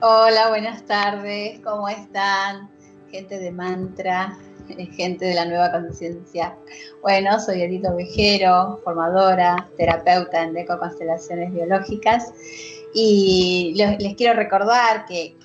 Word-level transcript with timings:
Hola, 0.00 0.48
buenas 0.48 0.84
tardes, 0.84 1.60
¿cómo 1.60 1.88
están? 1.88 2.79
Gente 3.10 3.38
de 3.38 3.50
mantra, 3.50 4.38
eh, 4.68 4.86
gente 4.86 5.24
de 5.24 5.34
la 5.34 5.44
nueva 5.44 5.72
conciencia. 5.72 6.56
Bueno, 7.02 7.40
soy 7.40 7.62
Edito 7.62 7.94
Vejero, 7.96 8.80
formadora, 8.84 9.68
terapeuta 9.76 10.42
en 10.42 10.54
Deco 10.54 10.78
Constelaciones 10.78 11.52
Biológicas. 11.52 12.32
Y 12.92 13.72
les, 13.76 14.14
quiero 14.16 14.34
recordar 14.34 15.06
que, 15.06 15.36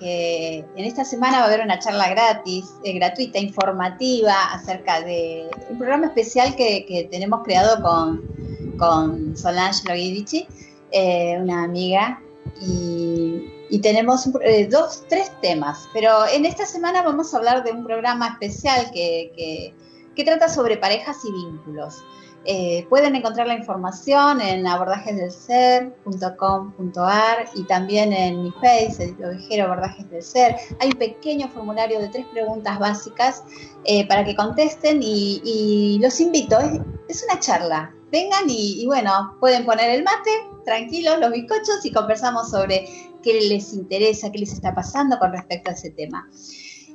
en 0.76 0.84
esta 0.84 1.04
semana 1.04 1.38
va 1.38 1.44
a 1.44 1.46
haber 1.46 1.60
una 1.60 1.78
charla 1.78 2.08
gratis, 2.08 2.66
eh, 2.82 2.92
gratuita, 2.94 3.38
informativa 3.38 4.52
acerca 4.52 5.00
de 5.00 5.48
un 5.70 5.78
programa 5.78 6.06
especial 6.06 6.56
que, 6.56 7.08
tenemos 7.10 7.42
creado 7.44 7.82
con, 7.82 8.76
con 8.78 9.36
Solange 9.36 9.88
Loguidici, 9.88 10.46
eh, 10.90 11.38
una 11.40 11.64
amiga. 11.64 12.20
Y 12.60 13.55
y 13.68 13.80
tenemos 13.80 14.28
eh, 14.42 14.68
dos, 14.70 15.04
tres 15.08 15.32
temas, 15.40 15.88
pero 15.92 16.24
en 16.32 16.46
esta 16.46 16.66
semana 16.66 17.02
vamos 17.02 17.34
a 17.34 17.38
hablar 17.38 17.64
de 17.64 17.72
un 17.72 17.84
programa 17.84 18.28
especial 18.28 18.92
que, 18.92 19.74
que, 20.14 20.24
trata 20.24 20.48
sobre 20.48 20.76
parejas 20.76 21.16
y 21.24 21.32
vínculos. 21.32 22.04
Eh, 22.48 22.86
pueden 22.88 23.16
encontrar 23.16 23.48
la 23.48 23.54
información 23.54 24.40
en 24.40 24.68
abordajesdelser.com.ar 24.68 27.48
y 27.54 27.64
también 27.64 28.12
en 28.12 28.44
mi 28.44 28.52
face, 28.52 29.16
el 29.18 29.24
Ovejero 29.24 29.64
Abordajes 29.64 30.08
del 30.10 30.22
Ser. 30.22 30.54
Hay 30.78 30.90
un 30.90 30.98
pequeño 30.98 31.48
formulario 31.48 31.98
de 31.98 32.06
tres 32.08 32.24
preguntas 32.26 32.78
básicas 32.78 33.42
eh, 33.84 34.06
para 34.06 34.24
que 34.24 34.36
contesten 34.36 35.00
y, 35.02 35.98
los 36.00 36.20
invito. 36.20 36.56
Es, 37.08 37.24
una 37.28 37.40
charla. 37.40 37.92
Vengan 38.12 38.48
y, 38.48 38.80
y 38.80 38.86
bueno, 38.86 39.36
pueden 39.40 39.66
poner 39.66 39.90
el 39.90 40.04
mate, 40.04 40.30
tranquilos, 40.64 41.18
los 41.18 41.32
bizcochos 41.32 41.84
y 41.84 41.90
conversamos 41.90 42.50
sobre 42.50 42.86
qué 43.26 43.40
les 43.40 43.74
interesa, 43.74 44.30
qué 44.30 44.38
les 44.38 44.52
está 44.52 44.72
pasando 44.72 45.18
con 45.18 45.32
respecto 45.32 45.70
a 45.70 45.74
ese 45.74 45.90
tema. 45.90 46.28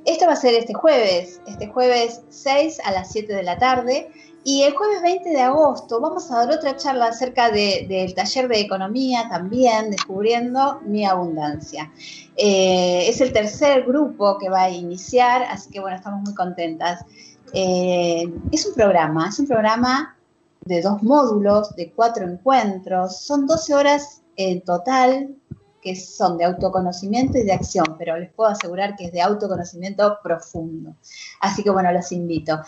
Esto 0.05 0.25
va 0.25 0.33
a 0.33 0.37
ser 0.37 0.53
este 0.53 0.73
jueves, 0.73 1.41
este 1.45 1.67
jueves 1.67 2.21
6 2.29 2.79
a 2.85 2.91
las 2.91 3.11
7 3.11 3.33
de 3.35 3.43
la 3.43 3.57
tarde. 3.57 4.09
Y 4.43 4.63
el 4.63 4.73
jueves 4.73 5.03
20 5.03 5.29
de 5.29 5.41
agosto 5.41 5.99
vamos 5.99 6.31
a 6.31 6.37
dar 6.37 6.55
otra 6.55 6.75
charla 6.75 7.07
acerca 7.07 7.51
del 7.51 8.15
taller 8.15 8.47
de 8.47 8.61
economía 8.61 9.27
también, 9.29 9.91
descubriendo 9.91 10.79
mi 10.85 11.05
abundancia. 11.05 11.91
Eh, 12.37 13.07
es 13.07 13.21
el 13.21 13.33
tercer 13.33 13.83
grupo 13.83 14.37
que 14.39 14.49
va 14.49 14.63
a 14.63 14.69
iniciar, 14.71 15.43
así 15.43 15.69
que 15.69 15.79
bueno, 15.79 15.97
estamos 15.97 16.21
muy 16.23 16.33
contentas. 16.33 17.05
Eh, 17.53 18.33
es 18.51 18.65
un 18.65 18.73
programa, 18.73 19.27
es 19.27 19.37
un 19.37 19.47
programa 19.47 20.17
de 20.61 20.81
dos 20.81 21.03
módulos, 21.03 21.75
de 21.75 21.91
cuatro 21.91 22.25
encuentros, 22.25 23.19
son 23.19 23.45
12 23.45 23.75
horas 23.75 24.21
en 24.37 24.61
total 24.61 25.35
que 25.81 25.95
son 25.95 26.37
de 26.37 26.45
autoconocimiento 26.45 27.37
y 27.37 27.43
de 27.43 27.53
acción, 27.53 27.95
pero 27.97 28.17
les 28.17 28.31
puedo 28.31 28.49
asegurar 28.49 28.95
que 28.95 29.05
es 29.05 29.11
de 29.11 29.21
autoconocimiento 29.21 30.19
profundo. 30.23 30.95
Así 31.39 31.63
que 31.63 31.69
bueno, 31.69 31.91
los 31.91 32.11
invito. 32.11 32.59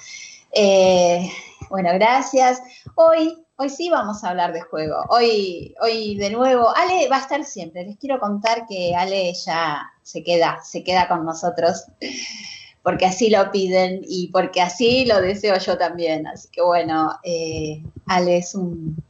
Eh, 0.52 1.30
bueno, 1.70 1.90
gracias. 1.94 2.62
Hoy, 2.96 3.46
hoy 3.56 3.70
sí 3.70 3.90
vamos 3.90 4.24
a 4.24 4.30
hablar 4.30 4.54
de 4.54 4.62
juego. 4.62 5.04
Hoy, 5.10 5.74
hoy 5.82 6.16
de 6.18 6.30
nuevo, 6.30 6.76
Ale 6.76 7.08
va 7.10 7.18
a 7.18 7.22
estar 7.22 7.44
siempre. 7.46 7.86
Les 7.86 7.98
quiero 7.98 8.20
contar 8.20 8.66
que 8.68 8.96
Ale 8.96 9.34
ya 9.34 9.82
se 10.02 10.24
queda, 10.24 10.60
se 10.64 10.84
queda 10.84 11.08
con 11.08 11.26
nosotros 11.26 11.86
porque 12.84 13.06
así 13.06 13.30
lo 13.30 13.50
piden 13.50 14.02
y 14.08 14.28
porque 14.28 14.62
así 14.62 15.06
lo 15.06 15.22
deseo 15.22 15.58
yo 15.58 15.78
también. 15.78 16.28
Así 16.28 16.50
que 16.52 16.62
bueno, 16.62 17.18
eh, 17.24 17.82
Ale 18.06 18.38
es 18.38 18.54
un, 18.54 19.02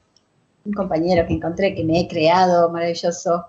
un 0.64 0.74
compañero 0.74 1.28
que 1.28 1.34
encontré, 1.34 1.74
que 1.76 1.84
me 1.84 2.00
he 2.00 2.08
creado, 2.08 2.70
maravilloso, 2.70 3.46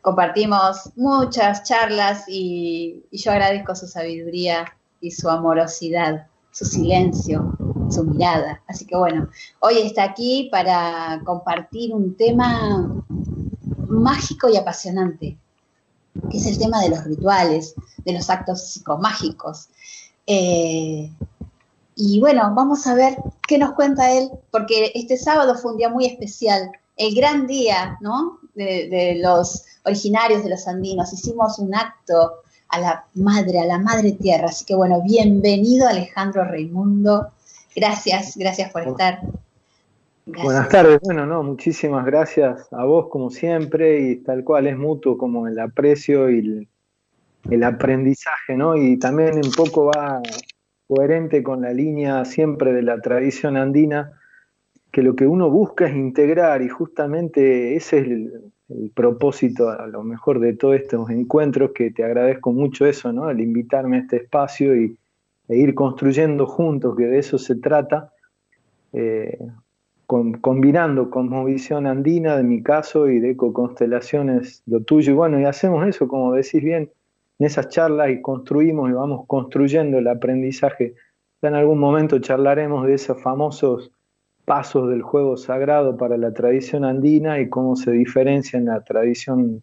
compartimos 0.00 0.90
muchas 0.96 1.64
charlas 1.64 2.24
y, 2.28 3.04
yo 3.12 3.32
agradezco 3.32 3.74
su 3.74 3.86
sabiduría 3.86 4.64
y 5.00 5.10
su 5.10 5.28
amorosidad, 5.28 6.26
su 6.52 6.64
silencio, 6.64 7.56
su 7.90 8.04
mirada. 8.04 8.62
Así 8.66 8.86
que 8.86 8.96
bueno, 8.96 9.28
hoy 9.60 9.78
está 9.78 10.04
aquí 10.04 10.48
para 10.50 11.20
compartir 11.24 11.94
un 11.94 12.14
tema 12.16 13.02
mágico 13.88 14.48
y 14.48 14.56
apasionante, 14.56 15.36
que 16.30 16.36
es 16.36 16.46
el 16.46 16.58
tema 16.58 16.80
de 16.80 16.90
los 16.90 17.04
rituales, 17.04 17.74
de 18.04 18.12
los 18.12 18.30
actos 18.30 18.72
psicomágicos. 18.72 19.68
Eh, 20.26 21.10
y 21.96 22.20
bueno, 22.20 22.52
vamos 22.54 22.86
a 22.86 22.94
ver 22.94 23.16
qué 23.46 23.58
nos 23.58 23.72
cuenta 23.72 24.10
él, 24.12 24.30
porque 24.50 24.92
este 24.94 25.16
sábado 25.16 25.54
fue 25.56 25.72
un 25.72 25.78
día 25.78 25.88
muy 25.88 26.06
especial, 26.06 26.70
el 27.00 27.14
gran 27.14 27.46
día, 27.46 27.96
¿no? 28.00 28.40
de, 28.54 29.20
los 29.22 29.64
originarios 29.84 30.44
de 30.44 30.50
los 30.50 30.66
andinos. 30.68 31.12
Hicimos 31.12 31.58
un 31.58 31.74
acto 31.74 32.42
a 32.68 32.80
la 32.80 33.04
madre, 33.14 33.60
a 33.60 33.64
la 33.64 33.78
madre 33.78 34.12
tierra. 34.12 34.46
Así 34.46 34.64
que 34.64 34.74
bueno, 34.74 35.02
bienvenido 35.02 35.88
Alejandro 35.88 36.44
Raimundo. 36.44 37.30
Gracias, 37.74 38.36
gracias 38.36 38.70
por 38.72 38.82
estar. 38.82 39.20
Buenas 40.26 40.68
tardes, 40.68 41.00
bueno, 41.02 41.26
no, 41.26 41.42
muchísimas 41.42 42.04
gracias 42.06 42.72
a 42.72 42.84
vos 42.84 43.08
como 43.08 43.30
siempre 43.30 44.00
y 44.00 44.16
tal 44.16 44.44
cual 44.44 44.68
es 44.68 44.76
mutuo 44.76 45.18
como 45.18 45.48
el 45.48 45.58
aprecio 45.58 46.30
y 46.30 46.38
el, 46.38 46.68
el 47.50 47.64
aprendizaje, 47.64 48.54
¿no? 48.54 48.76
Y 48.76 48.96
también 48.98 49.36
un 49.36 49.50
poco 49.50 49.86
va 49.86 50.20
coherente 50.86 51.42
con 51.42 51.62
la 51.62 51.72
línea 51.72 52.24
siempre 52.24 52.72
de 52.72 52.82
la 52.82 53.00
tradición 53.00 53.56
andina 53.56 54.20
que 54.90 55.02
lo 55.02 55.14
que 55.14 55.26
uno 55.26 55.50
busca 55.50 55.86
es 55.86 55.94
integrar 55.94 56.62
y 56.62 56.68
justamente 56.68 57.76
ese 57.76 57.98
es 57.98 58.06
el, 58.06 58.52
propósito 58.94 59.68
a 59.68 59.88
lo 59.88 60.04
mejor 60.04 60.38
de 60.38 60.52
todos 60.52 60.76
estos 60.76 61.10
encuentros, 61.10 61.72
que 61.74 61.90
te 61.90 62.04
agradezco 62.04 62.52
mucho 62.52 62.86
eso, 62.86 63.12
¿no? 63.12 63.28
El 63.28 63.40
invitarme 63.40 63.96
a 63.96 64.00
este 64.00 64.18
espacio 64.18 64.76
y, 64.76 64.96
e 65.48 65.56
ir 65.56 65.74
construyendo 65.74 66.46
juntos, 66.46 66.94
que 66.96 67.06
de 67.06 67.18
eso 67.18 67.36
se 67.36 67.56
trata, 67.56 68.12
eh, 68.92 69.38
con, 70.06 70.34
combinando 70.34 71.10
visión 71.44 71.88
andina 71.88 72.36
de 72.36 72.44
mi 72.44 72.62
caso 72.62 73.08
y 73.08 73.18
de 73.18 73.30
eco-constelaciones 73.30 74.62
lo 74.66 74.82
tuyo. 74.82 75.14
Y 75.14 75.16
bueno, 75.16 75.40
y 75.40 75.46
hacemos 75.46 75.84
eso, 75.88 76.06
como 76.06 76.34
decís 76.34 76.62
bien, 76.62 76.92
en 77.40 77.46
esas 77.46 77.70
charlas 77.70 78.10
y 78.10 78.22
construimos 78.22 78.88
y 78.88 78.92
vamos 78.92 79.26
construyendo 79.26 79.98
el 79.98 80.06
aprendizaje. 80.06 80.94
Ya 81.42 81.48
en 81.48 81.56
algún 81.56 81.80
momento 81.80 82.20
charlaremos 82.20 82.86
de 82.86 82.94
esos 82.94 83.20
famosos 83.20 83.90
pasos 84.44 84.88
del 84.88 85.02
juego 85.02 85.36
sagrado 85.36 85.96
para 85.96 86.16
la 86.16 86.32
tradición 86.32 86.84
andina 86.84 87.40
y 87.40 87.48
cómo 87.48 87.76
se 87.76 87.92
diferencia 87.92 88.58
en 88.58 88.66
la 88.66 88.82
tradición 88.82 89.62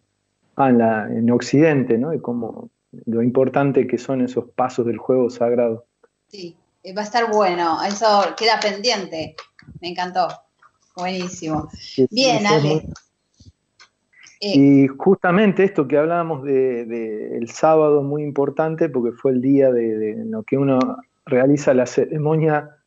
ah, 0.56 0.70
en, 0.70 0.78
la, 0.78 1.08
en 1.10 1.30
Occidente, 1.30 1.98
¿no? 1.98 2.14
Y 2.14 2.20
cómo 2.20 2.70
lo 3.06 3.22
importante 3.22 3.86
que 3.86 3.98
son 3.98 4.22
esos 4.22 4.46
pasos 4.50 4.86
del 4.86 4.98
juego 4.98 5.30
sagrado. 5.30 5.84
Sí, 6.28 6.56
eh, 6.82 6.94
va 6.94 7.02
a 7.02 7.04
estar 7.04 7.30
bueno, 7.30 7.82
eso 7.82 8.34
queda 8.36 8.58
pendiente, 8.60 9.36
me 9.80 9.90
encantó, 9.90 10.28
buenísimo. 10.96 11.68
Bien, 12.10 12.46
Ale. 12.46 12.88
Eh, 14.40 14.52
y 14.54 14.86
justamente 14.86 15.64
esto 15.64 15.88
que 15.88 15.98
hablábamos 15.98 16.44
del 16.44 16.88
de, 16.88 17.36
el 17.36 17.50
sábado, 17.50 18.02
muy 18.02 18.22
importante, 18.22 18.88
porque 18.88 19.12
fue 19.12 19.32
el 19.32 19.42
día 19.42 19.72
de, 19.72 19.98
de 19.98 20.24
lo 20.24 20.44
que 20.44 20.56
uno 20.56 20.78
realiza 21.26 21.74
la 21.74 21.86
ceremonia 21.86 22.77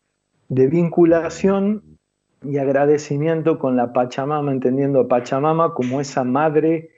de 0.52 0.68
vinculación 0.68 1.98
y 2.44 2.58
agradecimiento 2.58 3.58
con 3.58 3.78
la 3.78 3.94
Pachamama, 3.94 4.52
entendiendo 4.52 5.00
a 5.00 5.08
Pachamama 5.08 5.74
como 5.74 6.02
esa 6.02 6.26
madre 6.26 6.90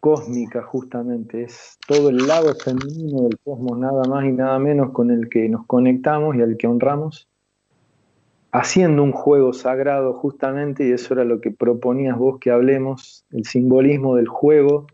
cósmica 0.00 0.62
justamente, 0.62 1.44
es 1.44 1.78
todo 1.88 2.10
el 2.10 2.26
lado 2.26 2.54
femenino 2.54 3.22
del 3.22 3.38
cosmos, 3.42 3.78
nada 3.78 4.02
más 4.04 4.26
y 4.26 4.32
nada 4.32 4.58
menos 4.58 4.90
con 4.90 5.10
el 5.10 5.30
que 5.30 5.48
nos 5.48 5.64
conectamos 5.66 6.36
y 6.36 6.42
al 6.42 6.58
que 6.58 6.66
honramos, 6.66 7.26
haciendo 8.52 9.02
un 9.02 9.12
juego 9.12 9.54
sagrado 9.54 10.12
justamente, 10.12 10.86
y 10.86 10.92
eso 10.92 11.14
era 11.14 11.24
lo 11.24 11.40
que 11.40 11.52
proponías 11.52 12.18
vos 12.18 12.38
que 12.38 12.50
hablemos, 12.50 13.24
el 13.30 13.46
simbolismo 13.46 14.16
del 14.16 14.28
juego, 14.28 14.88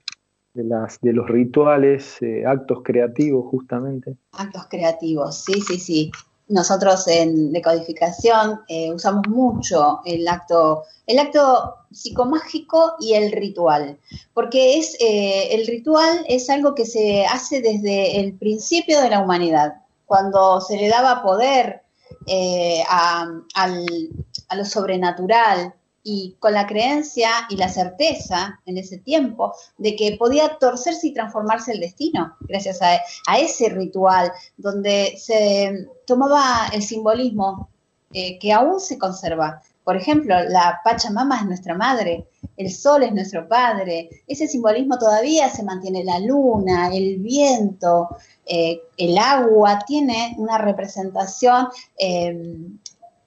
de, 0.55 0.63
las, 0.63 1.01
de 1.01 1.13
los 1.13 1.29
rituales, 1.29 2.23
eh, 2.23 2.47
actos 2.47 2.83
creativos 2.85 3.47
justamente. 3.51 4.17
Actos 4.31 4.69
creativos, 4.71 5.43
sí, 5.45 5.61
sí, 5.61 5.77
sí. 5.77 6.13
Nosotros 6.51 7.07
en 7.09 7.53
decodificación 7.53 8.61
eh, 8.69 8.93
usamos 8.93 9.27
mucho 9.29 10.01
el 10.05 10.27
acto, 10.27 10.85
el 11.07 11.19
acto 11.19 11.77
psicomágico 11.93 12.95
y 13.01 13.15
el 13.15 13.33
ritual, 13.33 13.99
porque 14.35 14.79
es 14.79 14.97
eh, 15.01 15.55
el 15.55 15.67
ritual 15.67 16.25
es 16.29 16.51
algo 16.51 16.75
que 16.75 16.85
se 16.85 17.25
hace 17.25 17.63
desde 17.63 18.21
el 18.21 18.35
principio 18.35 19.01
de 19.01 19.11
la 19.11 19.21
humanidad, 19.21 19.75
cuando 20.07 20.61
se 20.61 20.77
le 20.77 20.89
daba 20.89 21.23
poder 21.23 21.83
eh, 22.27 22.83
a, 22.89 23.27
a 23.55 24.57
lo 24.57 24.65
sobrenatural, 24.65 25.73
y 26.03 26.37
con 26.39 26.55
la 26.55 26.67
creencia 26.67 27.31
y 27.51 27.57
la 27.57 27.69
certeza 27.69 28.59
en 28.65 28.79
ese 28.79 28.99
tiempo 28.99 29.55
de 29.77 29.97
que 29.97 30.17
podía 30.17 30.57
torcerse 30.59 31.09
y 31.09 31.15
transformarse 31.15 31.73
el 31.73 31.81
destino 31.81 32.37
gracias 32.41 32.81
a, 32.83 33.01
ese 33.39 33.69
ritual 33.69 34.33
donde 34.57 35.15
se 35.19 35.89
tomaba 36.07 36.69
el 36.73 36.83
simbolismo 36.83 37.69
eh, 38.13 38.39
que 38.39 38.53
aún 38.53 38.81
se 38.81 38.99
conserva. 38.99 39.63
Por 39.85 39.97
ejemplo, 39.97 40.35
la 40.49 40.81
Pachamama 40.85 41.39
es 41.41 41.47
nuestra 41.47 41.75
madre, 41.75 42.27
el 42.57 42.71
sol 42.71 43.03
es 43.03 43.13
nuestro 43.13 43.49
padre, 43.49 44.11
ese 44.27 44.47
simbolismo 44.47 44.99
todavía 44.99 45.49
se 45.49 45.63
mantiene, 45.63 46.05
la 46.05 46.19
luna, 46.19 46.95
el 46.95 47.19
viento, 47.19 48.09
eh, 48.47 48.83
el 48.97 49.17
agua, 49.17 49.79
tiene 49.87 50.35
una 50.39 50.59
representación 50.59 51.69
eh, 51.99 52.57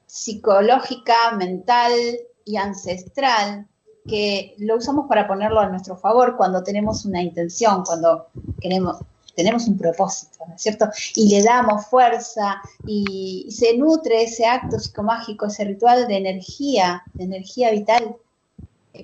psicológica, 0.05 1.31
mental, 1.37 1.91
y 2.45 2.57
ancestral 2.57 3.67
que 4.07 4.55
lo 4.59 4.77
usamos 4.77 5.07
para 5.07 5.27
ponerlo 5.27 5.59
a 5.59 5.69
nuestro 5.69 5.95
favor 5.95 6.35
cuando 6.35 6.63
tenemos 6.63 7.05
una 7.05 7.21
intención, 7.21 7.83
cuando 7.85 8.27
queremos, 8.59 8.97
tenemos 9.35 9.67
un 9.67 9.77
propósito, 9.77 10.43
¿no 10.47 10.55
es 10.55 10.61
cierto? 10.61 10.89
Y 11.15 11.29
le 11.29 11.43
damos 11.43 11.85
fuerza 11.87 12.61
y, 12.85 13.47
se 13.49 13.77
nutre 13.77 14.23
ese 14.23 14.45
acto 14.45 14.79
psicomágico, 14.79 15.45
ese 15.45 15.63
ritual 15.63 16.07
de 16.07 16.17
energía, 16.17 17.03
de 17.13 17.23
energía 17.23 17.71
vital. 17.71 18.15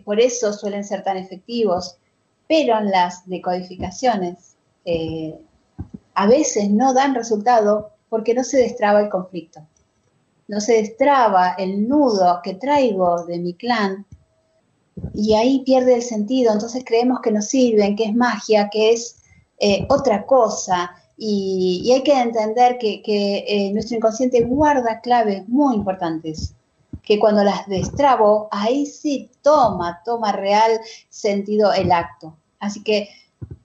Por 0.04 0.20
eso 0.20 0.54
suelen 0.54 0.84
ser 0.84 1.04
tan 1.04 1.18
efectivos, 1.18 1.98
pero 2.48 2.78
en 2.78 2.92
las 2.92 3.28
decodificaciones 3.28 4.56
eh, 4.86 5.40
a 6.14 6.28
veces 6.28 6.70
no 6.70 6.94
dan 6.94 7.16
resultado 7.16 7.92
porque 8.10 8.34
no 8.34 8.44
se 8.44 8.58
destraba 8.58 9.02
el 9.02 9.10
conflicto 9.10 9.66
no 10.50 10.60
se 10.60 10.74
destraba 10.74 11.54
el 11.60 11.88
nudo 11.88 12.42
que 12.44 12.56
traigo 12.56 13.24
de 13.26 13.38
mi 13.38 13.54
clan 13.54 14.06
y 15.14 15.36
ahí 15.36 15.64
pierde 15.64 15.94
el 15.94 16.02
sentido, 16.02 16.52
entonces 16.52 16.84
creemos 16.84 17.22
que 17.22 17.32
no 17.32 17.42
sirven, 17.42 17.96
que 17.96 18.06
es 18.06 18.16
magia, 18.16 18.68
que 18.70 18.92
es 18.92 19.22
eh, 19.60 19.86
otra 19.90 20.26
cosa 20.26 20.92
y, 21.16 21.92
hay 21.94 22.02
que 22.02 22.20
entender 22.20 22.80
que, 22.80 23.04
eh, 23.06 23.72
nuestro 23.74 23.98
inconsciente 23.98 24.42
guarda 24.42 25.02
claves 25.02 25.48
muy 25.48 25.76
importantes 25.76 26.56
que 27.04 27.20
cuando 27.20 27.44
las 27.44 27.68
destrabo, 27.68 28.48
ahí 28.52 28.88
sí 28.88 29.30
toma, 29.44 30.02
toma 30.04 30.32
real 30.32 30.80
sentido 31.10 31.74
el 31.74 31.92
acto. 31.92 32.36
Así 32.60 32.84
que 32.84 33.10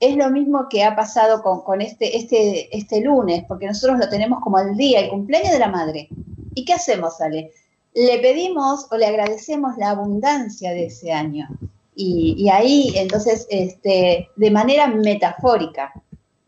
es 0.00 0.16
lo 0.16 0.30
mismo 0.30 0.68
que 0.68 0.84
ha 0.84 0.94
pasado 0.94 1.42
con, 1.42 1.62
con 1.62 1.80
este, 1.80 2.16
este, 2.16 2.76
este 2.76 3.00
lunes, 3.00 3.44
porque 3.48 3.66
nosotros 3.66 3.98
lo 3.98 4.08
tenemos 4.08 4.40
como 4.40 4.58
el 4.58 4.76
día, 4.76 5.00
el 5.00 5.10
cumpleaños 5.10 5.52
de 5.52 5.58
la 5.58 5.68
madre. 5.68 6.08
¿Y 6.54 6.64
qué 6.64 6.74
hacemos, 6.74 7.20
Ale? 7.20 7.52
Le 7.94 8.18
pedimos 8.18 8.86
o 8.90 8.96
le 8.96 9.06
agradecemos 9.06 9.76
la 9.76 9.90
abundancia 9.90 10.70
de 10.70 10.86
ese 10.86 11.12
año. 11.12 11.48
Y, 11.96 12.48
ahí, 12.48 12.92
entonces, 12.96 13.46
este, 13.50 14.28
de 14.34 14.50
manera 14.50 14.88
metafórica, 14.88 15.92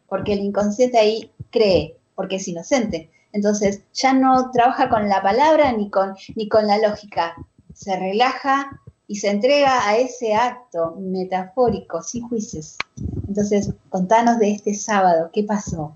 porque 0.09 0.33
el 0.33 0.41
inconsciente 0.41 0.99
ahí 0.99 1.31
cree, 1.51 1.97
porque 2.17 2.37
es 2.37 2.49
inocente. 2.49 3.11
Entonces, 3.33 3.83
ya 3.93 4.13
no 4.13 4.51
trabaja 4.51 4.89
con 4.89 5.09
la 5.09 5.23
palabra 5.23 5.73
ni 5.73 5.89
con, 5.89 6.17
ni 6.35 6.49
con 6.49 6.67
la 6.67 6.79
lógica. 6.79 7.35
Se 7.75 7.97
relaja 7.97 8.81
y 9.07 9.17
se 9.17 9.31
entrega 9.31 9.89
a 9.89 9.97
ese 9.97 10.35
acto 10.35 10.97
metafórico, 10.99 12.03
sin 12.03 12.29
juicios. 12.29 12.77
Entonces, 13.29 13.73
contanos 13.89 14.39
de 14.39 14.51
este 14.51 14.75
sábado, 14.75 15.31
¿qué 15.33 15.45
pasó? 15.45 15.95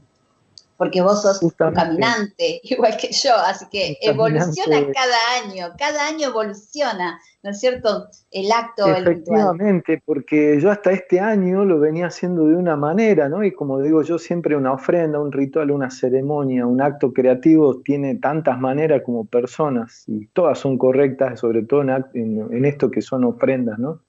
Porque 0.81 1.03
vos 1.03 1.21
sos 1.21 1.43
un 1.43 1.51
caminante, 1.51 2.59
igual 2.63 2.97
que 2.97 3.13
yo, 3.13 3.33
así 3.37 3.67
que 3.71 3.99
evoluciona 4.01 4.79
cada 4.95 5.45
año, 5.45 5.75
cada 5.77 6.09
año 6.09 6.29
evoluciona, 6.29 7.21
¿no 7.43 7.51
es 7.51 7.61
cierto? 7.61 8.07
El 8.31 8.51
acto, 8.51 8.87
el 8.87 9.03
Efectivamente, 9.03 10.03
porque 10.03 10.59
yo 10.59 10.71
hasta 10.71 10.93
este 10.93 11.21
año 11.21 11.67
lo 11.67 11.81
venía 11.81 12.07
haciendo 12.07 12.47
de 12.47 12.57
una 12.57 12.77
manera, 12.77 13.29
¿no? 13.29 13.45
Y 13.45 13.53
como 13.53 13.83
digo 13.83 14.01
yo, 14.01 14.19
siempre 14.19 14.57
una 14.57 14.73
ofrenda, 14.73 15.21
un 15.21 15.33
ritual, 15.33 15.71
una 15.71 15.91
ceremonia, 15.91 16.65
un 16.67 16.81
acto 16.81 17.13
creativo 17.13 17.83
tiene 17.83 18.15
tantas 18.15 18.59
maneras 18.59 19.03
como 19.05 19.27
personas, 19.27 20.05
y 20.07 20.29
todas 20.29 20.59
son 20.61 20.79
correctas, 20.79 21.41
sobre 21.41 21.63
todo 21.63 21.83
en, 21.83 21.91
en 22.15 22.65
esto 22.65 22.91
que 22.91 23.03
son 23.03 23.25
ofrendas, 23.25 23.79
¿no? 23.79 24.01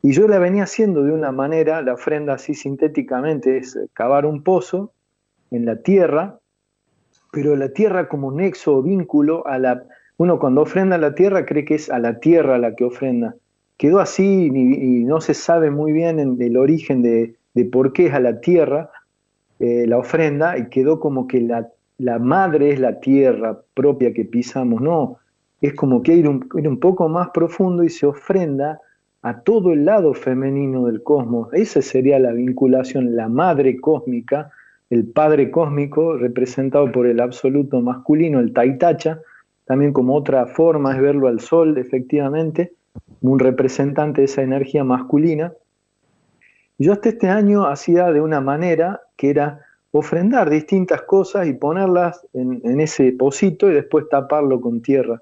Y 0.00 0.12
yo 0.12 0.26
la 0.26 0.38
venía 0.38 0.62
haciendo 0.62 1.02
de 1.02 1.12
una 1.12 1.30
manera, 1.30 1.82
la 1.82 1.92
ofrenda 1.92 2.32
así 2.32 2.54
sintéticamente 2.54 3.58
es 3.58 3.78
cavar 3.92 4.24
un 4.24 4.42
pozo, 4.42 4.94
en 5.50 5.66
la 5.66 5.76
tierra, 5.76 6.38
pero 7.32 7.56
la 7.56 7.70
tierra 7.70 8.08
como 8.08 8.32
nexo 8.32 8.76
o 8.76 8.82
vínculo 8.82 9.46
a 9.46 9.58
la... 9.58 9.84
Uno 10.16 10.38
cuando 10.38 10.62
ofrenda 10.62 10.96
a 10.96 10.98
la 10.98 11.14
tierra 11.14 11.46
cree 11.46 11.64
que 11.64 11.76
es 11.76 11.88
a 11.90 11.98
la 11.98 12.20
tierra 12.20 12.58
la 12.58 12.74
que 12.74 12.84
ofrenda. 12.84 13.36
Quedó 13.78 14.00
así 14.00 14.50
y, 14.52 15.04
no 15.04 15.20
se 15.20 15.32
sabe 15.32 15.70
muy 15.70 15.92
bien 15.92 16.18
el 16.40 16.56
origen 16.58 17.02
de, 17.02 17.34
por 17.72 17.92
qué 17.92 18.06
es 18.06 18.14
a 18.14 18.20
la 18.20 18.40
tierra 18.40 18.90
eh, 19.58 19.86
la 19.86 19.98
ofrenda 19.98 20.58
y 20.58 20.68
quedó 20.68 21.00
como 21.00 21.26
que 21.26 21.40
la, 21.40 21.68
la, 21.98 22.18
madre 22.18 22.70
es 22.70 22.80
la 22.80 23.00
tierra 23.00 23.60
propia 23.74 24.12
que 24.12 24.26
pisamos. 24.26 24.82
No, 24.82 25.18
es 25.62 25.74
como 25.74 26.02
que 26.02 26.14
ir 26.14 26.28
un, 26.28 26.46
ir 26.54 26.68
un 26.68 26.78
poco 26.78 27.08
más 27.08 27.30
profundo 27.30 27.82
y 27.82 27.88
se 27.88 28.06
ofrenda 28.06 28.78
a 29.22 29.40
todo 29.40 29.72
el 29.72 29.84
lado 29.84 30.14
femenino 30.14 30.86
del 30.86 31.02
cosmos. 31.02 31.48
Esa 31.52 31.80
sería 31.82 32.18
la 32.18 32.32
vinculación, 32.32 33.16
la 33.16 33.28
madre 33.28 33.80
cósmica 33.80 34.50
el 34.90 35.06
Padre 35.06 35.50
Cósmico, 35.50 36.16
representado 36.16 36.90
por 36.90 37.06
el 37.06 37.20
absoluto 37.20 37.80
masculino, 37.80 38.40
el 38.40 38.52
Taitacha, 38.52 39.20
también 39.64 39.92
como 39.92 40.16
otra 40.16 40.46
forma 40.46 40.94
es 40.94 41.00
verlo 41.00 41.28
al 41.28 41.38
Sol, 41.38 41.78
efectivamente, 41.78 42.72
un 43.20 43.38
representante 43.38 44.20
de 44.20 44.24
esa 44.24 44.42
energía 44.42 44.82
masculina. 44.82 45.52
Yo 46.76 46.92
hasta 46.92 47.10
este 47.10 47.28
año 47.28 47.66
hacía 47.66 48.10
de 48.10 48.20
una 48.20 48.40
manera 48.40 49.00
que 49.16 49.30
era 49.30 49.60
ofrendar 49.92 50.50
distintas 50.50 51.02
cosas 51.02 51.46
y 51.46 51.52
ponerlas 51.52 52.26
en, 52.32 52.80
ese 52.80 53.12
pocito 53.12 53.70
y 53.70 53.74
después 53.74 54.08
taparlo 54.08 54.60
con 54.60 54.82
tierra 54.82 55.20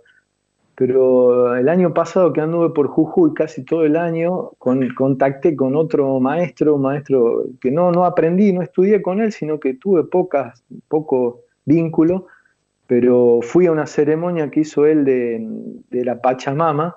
pero 0.78 1.56
el 1.56 1.68
año 1.68 1.92
pasado 1.92 2.32
que 2.32 2.40
anduve 2.40 2.70
por 2.70 2.86
Jujuy 2.86 3.34
casi 3.34 3.64
todo 3.64 3.84
el 3.84 3.96
año, 3.96 4.52
con, 4.58 4.88
contacté 4.94 5.56
con 5.56 5.74
otro 5.74 6.20
maestro, 6.20 6.78
maestro 6.78 7.46
que 7.60 7.72
no, 7.72 7.90
no 7.90 8.04
aprendí, 8.04 8.52
no 8.52 8.62
estudié 8.62 9.02
con 9.02 9.20
él, 9.20 9.32
sino 9.32 9.58
que 9.58 9.74
tuve 9.74 10.04
pocas, 10.04 10.62
poco 10.86 11.40
vínculo, 11.64 12.28
pero 12.86 13.40
fui 13.42 13.66
a 13.66 13.72
una 13.72 13.86
ceremonia 13.86 14.52
que 14.52 14.60
hizo 14.60 14.86
él 14.86 15.04
de, 15.04 15.44
de 15.90 16.04
la 16.04 16.20
Pachamama 16.20 16.94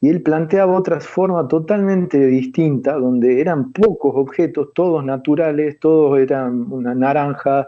y 0.00 0.08
él 0.08 0.22
planteaba 0.22 0.78
otra 0.78 1.00
forma 1.00 1.48
totalmente 1.48 2.24
distinta, 2.28 2.92
donde 2.92 3.40
eran 3.40 3.72
pocos 3.72 4.12
objetos, 4.14 4.68
todos 4.72 5.04
naturales, 5.04 5.80
todos 5.80 6.20
eran 6.20 6.72
una 6.72 6.94
naranja, 6.94 7.66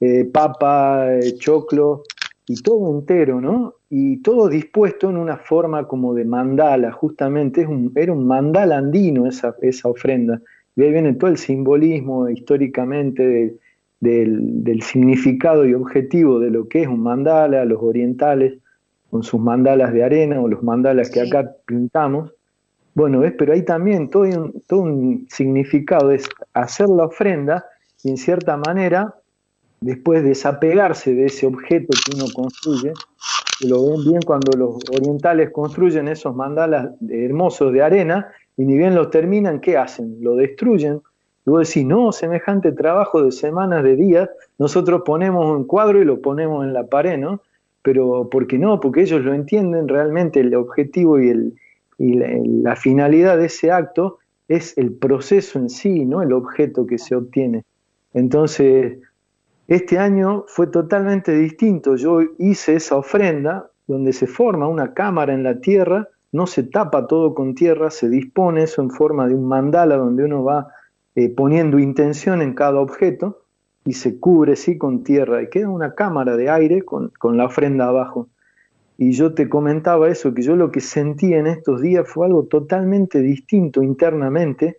eh, 0.00 0.24
papa, 0.24 1.14
eh, 1.14 1.36
choclo, 1.38 2.02
y 2.48 2.62
todo 2.62 2.96
entero, 2.96 3.40
¿no? 3.40 3.74
Y 3.90 4.18
todo 4.22 4.48
dispuesto 4.48 5.10
en 5.10 5.16
una 5.16 5.36
forma 5.36 5.88
como 5.88 6.14
de 6.14 6.24
mandala, 6.24 6.92
justamente, 6.92 7.62
es 7.62 7.68
un, 7.68 7.92
era 7.96 8.12
un 8.12 8.26
mandala 8.26 8.78
andino 8.78 9.26
esa, 9.26 9.56
esa 9.62 9.88
ofrenda. 9.88 10.40
Y 10.76 10.82
ahí 10.82 10.92
viene 10.92 11.14
todo 11.14 11.30
el 11.30 11.38
simbolismo 11.38 12.28
históricamente 12.28 13.58
del, 14.00 14.82
significado 14.82 15.66
y 15.66 15.74
objetivo 15.74 16.38
de 16.38 16.50
lo 16.50 16.68
que 16.68 16.82
es 16.82 16.88
un 16.88 17.00
mandala, 17.00 17.64
los 17.64 17.82
orientales, 17.82 18.58
con 19.10 19.22
sus 19.22 19.40
mandalas 19.40 19.92
de 19.92 20.04
arena 20.04 20.40
o 20.40 20.48
los 20.48 20.62
mandalas 20.62 21.10
que 21.10 21.20
acá 21.20 21.50
pintamos. 21.64 22.32
Bueno, 22.94 23.20
¿ves? 23.20 23.34
pero 23.36 23.54
hay 23.54 23.62
también 23.62 24.08
todo 24.08 24.22
un, 24.22 24.62
todo 24.66 24.80
un 24.80 25.26
significado, 25.28 26.12
es 26.12 26.28
hacer 26.54 26.88
la 26.88 27.06
ofrenda 27.06 27.64
y 28.04 28.10
en 28.10 28.16
cierta 28.16 28.56
manera 28.56 29.14
después 29.86 30.24
desapegarse 30.24 31.14
de 31.14 31.26
ese 31.26 31.46
objeto 31.46 31.96
que 32.04 32.16
uno 32.16 32.26
construye, 32.34 32.92
lo 33.64 33.86
ven 33.86 34.04
bien 34.04 34.20
cuando 34.22 34.56
los 34.56 34.78
orientales 34.90 35.50
construyen 35.50 36.08
esos 36.08 36.34
mandalas 36.34 36.90
hermosos 37.08 37.72
de 37.72 37.82
arena 37.82 38.26
y 38.56 38.64
ni 38.64 38.76
bien 38.76 38.96
los 38.96 39.10
terminan, 39.10 39.60
¿qué 39.60 39.76
hacen? 39.76 40.18
Lo 40.20 40.34
destruyen. 40.34 41.00
Luego 41.44 41.60
decís, 41.60 41.86
no, 41.86 42.10
semejante 42.10 42.72
trabajo 42.72 43.22
de 43.22 43.30
semanas, 43.30 43.84
de 43.84 43.94
días, 43.94 44.28
nosotros 44.58 45.02
ponemos 45.04 45.48
un 45.56 45.64
cuadro 45.64 46.02
y 46.02 46.04
lo 46.04 46.20
ponemos 46.20 46.64
en 46.64 46.72
la 46.72 46.86
pared, 46.86 47.16
¿no? 47.16 47.40
Pero 47.82 48.28
¿por 48.28 48.48
qué 48.48 48.58
no? 48.58 48.80
Porque 48.80 49.02
ellos 49.02 49.22
lo 49.22 49.32
entienden 49.34 49.86
realmente, 49.86 50.40
el 50.40 50.52
objetivo 50.56 51.20
y, 51.20 51.28
el, 51.28 51.54
y 51.98 52.14
la 52.14 52.74
finalidad 52.74 53.38
de 53.38 53.46
ese 53.46 53.70
acto 53.70 54.18
es 54.48 54.76
el 54.76 54.92
proceso 54.92 55.60
en 55.60 55.70
sí, 55.70 56.04
no 56.04 56.22
el 56.22 56.32
objeto 56.32 56.86
que 56.86 56.98
se 56.98 57.14
obtiene. 57.14 57.62
Entonces, 58.12 58.98
Este 59.68 59.98
año 59.98 60.44
fue 60.46 60.68
totalmente 60.68 61.32
distinto. 61.32 61.96
Yo 61.96 62.20
hice 62.38 62.76
esa 62.76 62.96
ofrenda 62.96 63.70
donde 63.86 64.12
se 64.12 64.26
forma 64.26 64.68
una 64.68 64.94
cámara 64.94 65.34
en 65.34 65.42
la 65.42 65.60
tierra, 65.60 66.08
no 66.32 66.46
se 66.46 66.62
tapa 66.62 67.06
todo 67.06 67.34
con 67.34 67.54
tierra, 67.54 67.90
se 67.90 68.08
dispone 68.08 68.64
eso 68.64 68.82
en 68.82 68.90
forma 68.90 69.26
de 69.26 69.34
un 69.34 69.46
mandala 69.48 69.96
donde 69.96 70.24
uno 70.24 70.44
va 70.44 70.68
eh, 71.14 71.30
poniendo 71.30 71.78
intención 71.78 72.42
en 72.42 72.54
cada 72.54 72.80
objeto 72.80 73.42
y 73.84 73.94
se 73.94 74.18
cubre 74.20 74.56
sí 74.56 74.76
con 74.76 75.02
tierra 75.02 75.42
y 75.42 75.48
queda 75.48 75.68
una 75.68 75.94
cámara 75.94 76.36
de 76.36 76.50
aire 76.50 76.82
con, 76.82 77.12
con 77.18 77.36
la 77.36 77.46
ofrenda 77.46 77.88
abajo. 77.88 78.28
Y 78.98 79.12
yo 79.12 79.34
te 79.34 79.48
comentaba 79.48 80.08
eso, 80.08 80.32
que 80.32 80.42
yo 80.42 80.56
lo 80.56 80.70
que 80.70 80.80
sentí 80.80 81.34
en 81.34 81.46
estos 81.46 81.82
días 81.82 82.08
fue 82.08 82.26
algo 82.26 82.44
totalmente 82.44 83.20
distinto 83.20 83.82
internamente, 83.82 84.78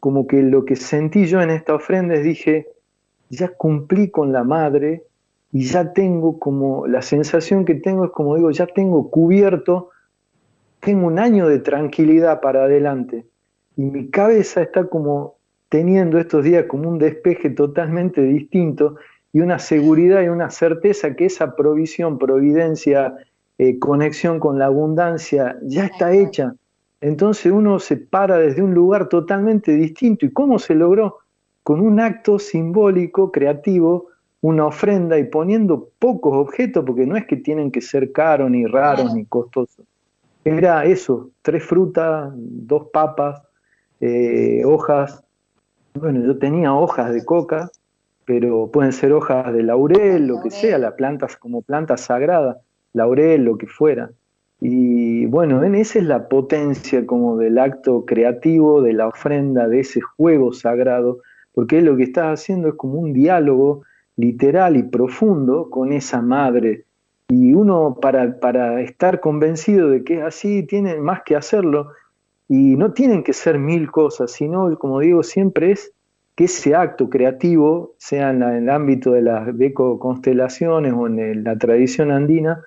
como 0.00 0.26
que 0.26 0.42
lo 0.42 0.64
que 0.64 0.76
sentí 0.76 1.26
yo 1.26 1.40
en 1.40 1.50
esta 1.50 1.74
ofrenda 1.74 2.14
es 2.14 2.24
dije, 2.24 2.68
ya 3.30 3.48
cumplí 3.48 4.10
con 4.10 4.32
la 4.32 4.44
madre 4.44 5.04
y 5.52 5.64
ya 5.64 5.92
tengo 5.92 6.38
como, 6.38 6.86
la 6.86 7.02
sensación 7.02 7.64
que 7.64 7.74
tengo 7.74 8.04
es 8.04 8.10
como 8.10 8.36
digo, 8.36 8.50
ya 8.50 8.66
tengo 8.66 9.10
cubierto, 9.10 9.90
tengo 10.80 11.06
un 11.06 11.18
año 11.18 11.48
de 11.48 11.58
tranquilidad 11.58 12.40
para 12.40 12.64
adelante. 12.64 13.24
Y 13.76 13.82
mi 13.82 14.08
cabeza 14.08 14.62
está 14.62 14.84
como 14.84 15.36
teniendo 15.68 16.18
estos 16.18 16.44
días 16.44 16.66
como 16.66 16.88
un 16.88 16.98
despeje 16.98 17.50
totalmente 17.50 18.22
distinto 18.22 18.96
y 19.32 19.40
una 19.40 19.58
seguridad 19.58 20.22
y 20.22 20.28
una 20.28 20.50
certeza 20.50 21.14
que 21.14 21.26
esa 21.26 21.54
provisión, 21.54 22.18
providencia, 22.18 23.14
eh, 23.58 23.78
conexión 23.78 24.40
con 24.40 24.58
la 24.58 24.66
abundancia 24.66 25.58
ya 25.62 25.86
está 25.86 26.12
hecha. 26.12 26.54
Entonces 27.00 27.52
uno 27.52 27.78
se 27.78 27.96
para 27.96 28.38
desde 28.38 28.62
un 28.62 28.74
lugar 28.74 29.08
totalmente 29.08 29.72
distinto. 29.72 30.26
¿Y 30.26 30.32
cómo 30.32 30.58
se 30.58 30.74
logró? 30.74 31.18
Con 31.68 31.82
un 31.82 32.00
acto 32.00 32.38
simbólico, 32.38 33.30
creativo, 33.30 34.06
una 34.40 34.64
ofrenda 34.64 35.18
y 35.18 35.24
poniendo 35.24 35.90
pocos 35.98 36.34
objetos, 36.34 36.82
porque 36.86 37.04
no 37.04 37.14
es 37.14 37.26
que 37.26 37.36
tienen 37.36 37.70
que 37.70 37.82
ser 37.82 38.10
caros, 38.10 38.50
ni 38.50 38.64
raros, 38.64 39.12
ni 39.12 39.26
costosos. 39.26 39.84
Era 40.46 40.86
eso, 40.86 41.28
tres 41.42 41.62
frutas, 41.62 42.32
dos 42.34 42.86
papas, 42.90 43.42
eh, 44.00 44.62
hojas. 44.64 45.22
Bueno, 45.92 46.24
yo 46.24 46.38
tenía 46.38 46.72
hojas 46.72 47.12
de 47.12 47.22
coca, 47.26 47.70
pero 48.24 48.70
pueden 48.72 48.92
ser 48.92 49.12
hojas 49.12 49.52
de 49.52 49.62
laurel, 49.62 50.26
lo 50.26 50.40
que 50.40 50.50
sea, 50.50 50.78
las 50.78 50.94
plantas 50.94 51.36
como 51.36 51.60
plantas 51.60 52.00
sagradas, 52.00 52.56
laurel, 52.94 53.44
lo 53.44 53.58
que 53.58 53.66
fuera. 53.66 54.10
Y 54.58 55.26
bueno, 55.26 55.62
esa 55.62 55.98
es 55.98 56.04
la 56.06 56.30
potencia 56.30 57.04
como 57.04 57.36
del 57.36 57.58
acto 57.58 58.06
creativo, 58.06 58.80
de 58.80 58.94
la 58.94 59.08
ofrenda, 59.08 59.68
de 59.68 59.80
ese 59.80 60.00
juego 60.00 60.54
sagrado, 60.54 61.18
porque 61.58 61.82
lo 61.82 61.96
que 61.96 62.04
estás 62.04 62.38
haciendo 62.38 62.68
es 62.68 62.74
como 62.74 63.00
un 63.00 63.12
diálogo 63.12 63.82
literal 64.14 64.76
y 64.76 64.84
profundo 64.84 65.68
con 65.68 65.92
esa 65.92 66.22
madre. 66.22 66.84
Y 67.26 67.52
uno 67.52 67.98
para, 68.00 68.38
para 68.38 68.80
estar 68.80 69.18
convencido 69.18 69.90
de 69.90 70.04
que 70.04 70.18
es 70.18 70.22
así, 70.22 70.62
tiene 70.62 70.98
más 70.98 71.22
que 71.26 71.34
hacerlo. 71.34 71.88
Y 72.48 72.76
no 72.76 72.92
tienen 72.92 73.24
que 73.24 73.32
ser 73.32 73.58
mil 73.58 73.90
cosas, 73.90 74.30
sino, 74.30 74.78
como 74.78 75.00
digo, 75.00 75.24
siempre 75.24 75.72
es 75.72 75.90
que 76.36 76.44
ese 76.44 76.76
acto 76.76 77.10
creativo, 77.10 77.96
sea 77.98 78.30
en, 78.30 78.44
el 78.44 78.70
ámbito 78.70 79.10
de 79.10 79.22
las 79.22 79.48
constelaciones 79.98 80.92
o 80.92 81.08
en 81.08 81.42
la 81.42 81.58
tradición 81.58 82.12
andina, 82.12 82.62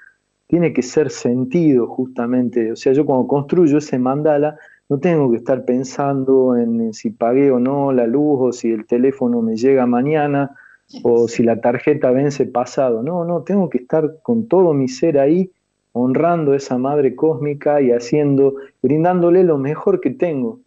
tiene 0.48 0.74
que 0.74 0.81
ser 0.81 1.12
sentido 1.12 1.88
justamente. 1.88 2.74
O 2.74 2.75
sea, 2.75 2.91
yo 2.91 3.05
cuando 3.05 3.25
construyo 3.25 3.77
ese 3.77 3.98
mandala, 3.98 4.57
no 4.91 5.00
tengo 5.00 5.31
que 5.31 5.38
estar 5.38 5.63
pensando 5.63 6.57
en 6.57 6.93
si 6.93 7.12
pagué 7.12 7.50
o 7.50 7.62
no 7.62 7.93
la 7.93 8.05
luz 8.05 8.39
o 8.41 8.51
si 8.51 8.71
el 8.74 8.86
teléfono 8.86 9.41
me 9.41 9.55
llega 9.55 9.86
mañana 9.86 10.57
o 11.01 11.29
si 11.29 11.43
la 11.43 11.62
tarjeta 11.62 12.12
vence 12.12 12.45
pasado. 12.45 13.01
No, 13.01 13.24
no, 13.24 13.43
tengo 13.43 13.69
que 13.69 13.77
estar 13.77 14.17
con 14.21 14.50
todo 14.50 14.74
mi 14.74 14.89
ser 14.89 15.17
ahí, 15.17 15.50
honrando 15.93 16.51
a 16.51 16.57
esa 16.57 16.77
madre 16.77 17.15
cósmica 17.15 17.81
y 17.81 17.91
haciendo, 17.91 18.55
brindándole 18.81 19.45
lo 19.45 19.57
mejor 19.57 20.01
que 20.01 20.10
tengo. 20.10 20.60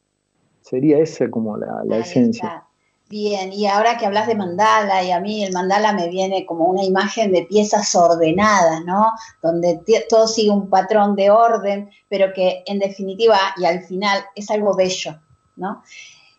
Sería 0.63 1.01
esa 1.01 1.29
como 1.29 1.59
la, 1.59 1.99
esencia. 1.99 2.65
Bien, 3.09 3.53
y 3.53 3.67
ahora 3.67 3.99
que 3.99 4.07
hablas 4.07 4.27
de 4.27 4.35
mandala, 4.35 5.03
y 5.03 5.11
a 5.11 5.21
mí 5.21 5.45
el 5.45 5.53
mandala 5.53 5.93
me 5.93 6.09
viene 6.09 6.47
como 6.47 6.65
una 6.65 6.83
imagen 6.83 7.33
de 7.33 7.43
piezas 7.43 7.95
ordenadas, 7.95 8.83
¿no? 8.85 9.13
Donde 9.43 9.81
todo 10.09 10.27
sigue 10.27 10.51
un 10.51 10.71
patrón 10.71 11.15
de 11.15 11.31
orden, 11.31 11.91
pero 12.09 12.33
que 12.33 12.65
en 12.67 12.79
definitiva 12.79 13.39
y 13.59 13.67
al 13.67 13.83
final 13.85 14.25
es 14.35 14.51
algo 14.51 14.75
bello, 14.75 15.21
¿no? 15.57 15.83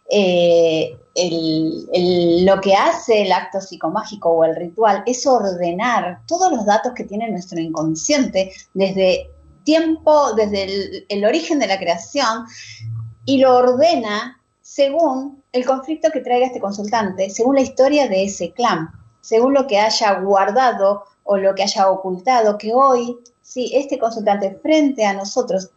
Eh, 0.09 0.97
lo 2.43 2.61
que 2.61 2.75
hace 2.75 3.23
el 3.23 3.31
acto 3.31 3.59
psicomágico 3.59 4.29
o 4.29 4.43
el 4.43 4.55
ritual 4.55 5.03
es 5.05 5.25
ordenar 5.25 6.19
todos 6.27 6.51
los 6.51 6.65
datos 6.65 6.93
que 6.93 7.05
tiene 7.05 7.29
nuestro 7.31 7.59
inconsciente 7.59 8.51
desde 8.73 9.31
tiempo, 9.63 10.33
desde 10.33 11.05
el, 11.09 11.25
origen 11.25 11.59
de 11.59 11.67
la 11.67 11.79
creación, 11.79 12.45
y 13.25 13.39
lo 13.39 13.55
ordena 13.55 14.39
según 14.61 15.43
el 15.55 15.65
conflicto 15.65 16.11
que 16.11 16.19
traiga 16.19 16.47
este 16.47 16.59
consultante, 16.59 17.29
según 17.29 17.55
la 17.55 17.61
historia 17.61 18.09
de 18.09 18.25
ese 18.25 18.51
clan, 18.51 18.89
según 19.21 19.53
lo 19.53 19.65
que 19.67 19.79
haya 19.79 20.19
guardado 20.19 21.05
o 21.23 21.37
lo 21.37 21.55
que 21.55 21.63
haya 21.63 21.89
ocultado, 21.89 22.57
que 22.57 22.73
hoy, 22.73 23.17
sí, 23.41 23.71
este 23.73 23.97
consultante 23.97 24.59
frente 24.61 25.05
a 25.05 25.13
nosotros 25.13 25.69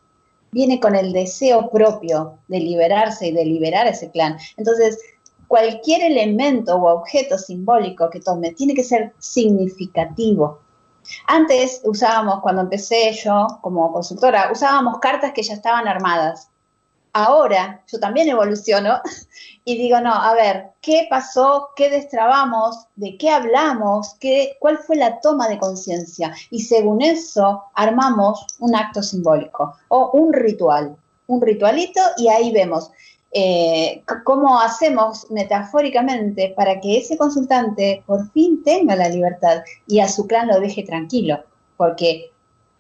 viene 0.51 0.81
con 0.81 0.97
el 0.97 1.13
deseo 1.13 1.71
propio 1.71 2.39
de 2.49 2.59
liberarse 2.59 3.29
y 3.29 3.33
de 3.33 3.45
liberar 3.45 3.87
ese 3.87 4.11
clan. 4.11 4.37
Entonces, 4.57 4.99
cualquier 5.47 6.03
elemento 6.03 6.75
o 6.75 6.99
objeto 6.99 7.39
simbólico 7.39 8.11
que 8.11 8.19
tome 8.19 8.51
tiene 8.55 8.75
que 8.75 8.83
ser 8.83 9.13
significativo. 9.21 10.59
Antes 11.29 11.83
usábamos, 11.85 12.41
cuando 12.41 12.63
empecé 12.63 13.13
yo 13.13 13.47
como 13.63 13.93
consultora, 13.93 14.51
usábamos 14.51 14.99
cartas 14.99 15.33
que 15.33 15.45
ya 15.45 15.55
estaban 15.55 15.87
armadas. 15.87 16.49
Ahora 17.13 17.83
yo 17.91 17.99
también 17.99 18.29
evoluciono 18.29 19.01
y 19.69 19.77
digo, 19.77 20.01
no, 20.01 20.15
a 20.15 20.33
ver, 20.33 20.71
¿qué 20.81 21.07
pasó? 21.11 21.69
¿Qué 21.77 21.91
destrabamos? 21.91 22.87
¿De 22.97 23.19
qué 23.19 23.29
hablamos? 23.29 24.15
¿Qué, 24.19 24.57
¿Cuál 24.61 24.79
fue 24.79 24.97
la 24.97 25.21
toma 25.21 25.47
de 25.47 25.59
conciencia? 25.59 26.35
Y 26.51 26.61
según 26.61 27.03
eso 27.03 27.65
armamos 27.75 28.47
un 28.61 28.75
acto 28.75 29.03
simbólico 29.03 29.75
o 29.89 30.13
un 30.13 30.33
ritual, 30.33 30.97
un 31.27 31.43
ritualito 31.43 32.01
y 32.17 32.29
ahí 32.29 32.51
vemos 32.51 32.91
eh, 33.31 34.03
cómo 34.25 34.59
hacemos 34.59 35.31
metafóricamente 35.31 36.55
para 36.57 36.81
que 36.81 36.97
ese 36.97 37.19
consultante 37.19 38.03
por 38.07 38.27
fin 38.31 38.63
tenga 38.63 38.97
la 38.97 39.11
libertad 39.11 39.65
y 39.87 40.01
a 40.01 40.09
su 40.09 40.27
clan 40.27 40.49
lo 40.49 40.61
deje 40.61 40.83
tranquilo, 40.83 41.45
porque 41.77 42.31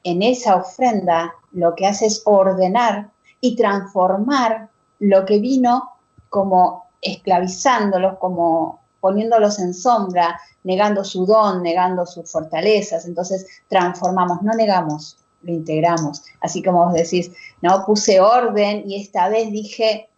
en 0.04 0.22
esa 0.22 0.56
ofrenda 0.56 1.34
lo 1.52 1.74
que 1.74 1.86
hace 1.86 2.06
es 2.06 2.22
ordenar 2.24 3.10
y 3.42 3.56
transformar 3.56 4.70
lo 5.00 5.26
que 5.26 5.38
vino 5.38 5.97
como 6.28 6.84
esclavizándolos, 7.00 8.18
como 8.18 8.80
poniéndolos 9.00 9.58
en 9.58 9.74
sombra, 9.74 10.40
negando 10.64 11.04
su 11.04 11.24
don, 11.26 11.62
negando 11.62 12.06
sus 12.06 12.30
fortalezas. 12.30 13.06
Entonces 13.06 13.46
transformamos, 13.68 14.42
no 14.42 14.52
negamos, 14.54 15.18
lo 15.42 15.52
integramos. 15.52 16.22
Así 16.40 16.62
como 16.62 16.84
vos 16.84 16.94
decís, 16.94 17.30
no 17.62 17.84
puse 17.86 18.20
orden 18.20 18.84
y 18.90 19.00
esta 19.00 19.28
vez 19.28 19.50
dije, 19.50 20.08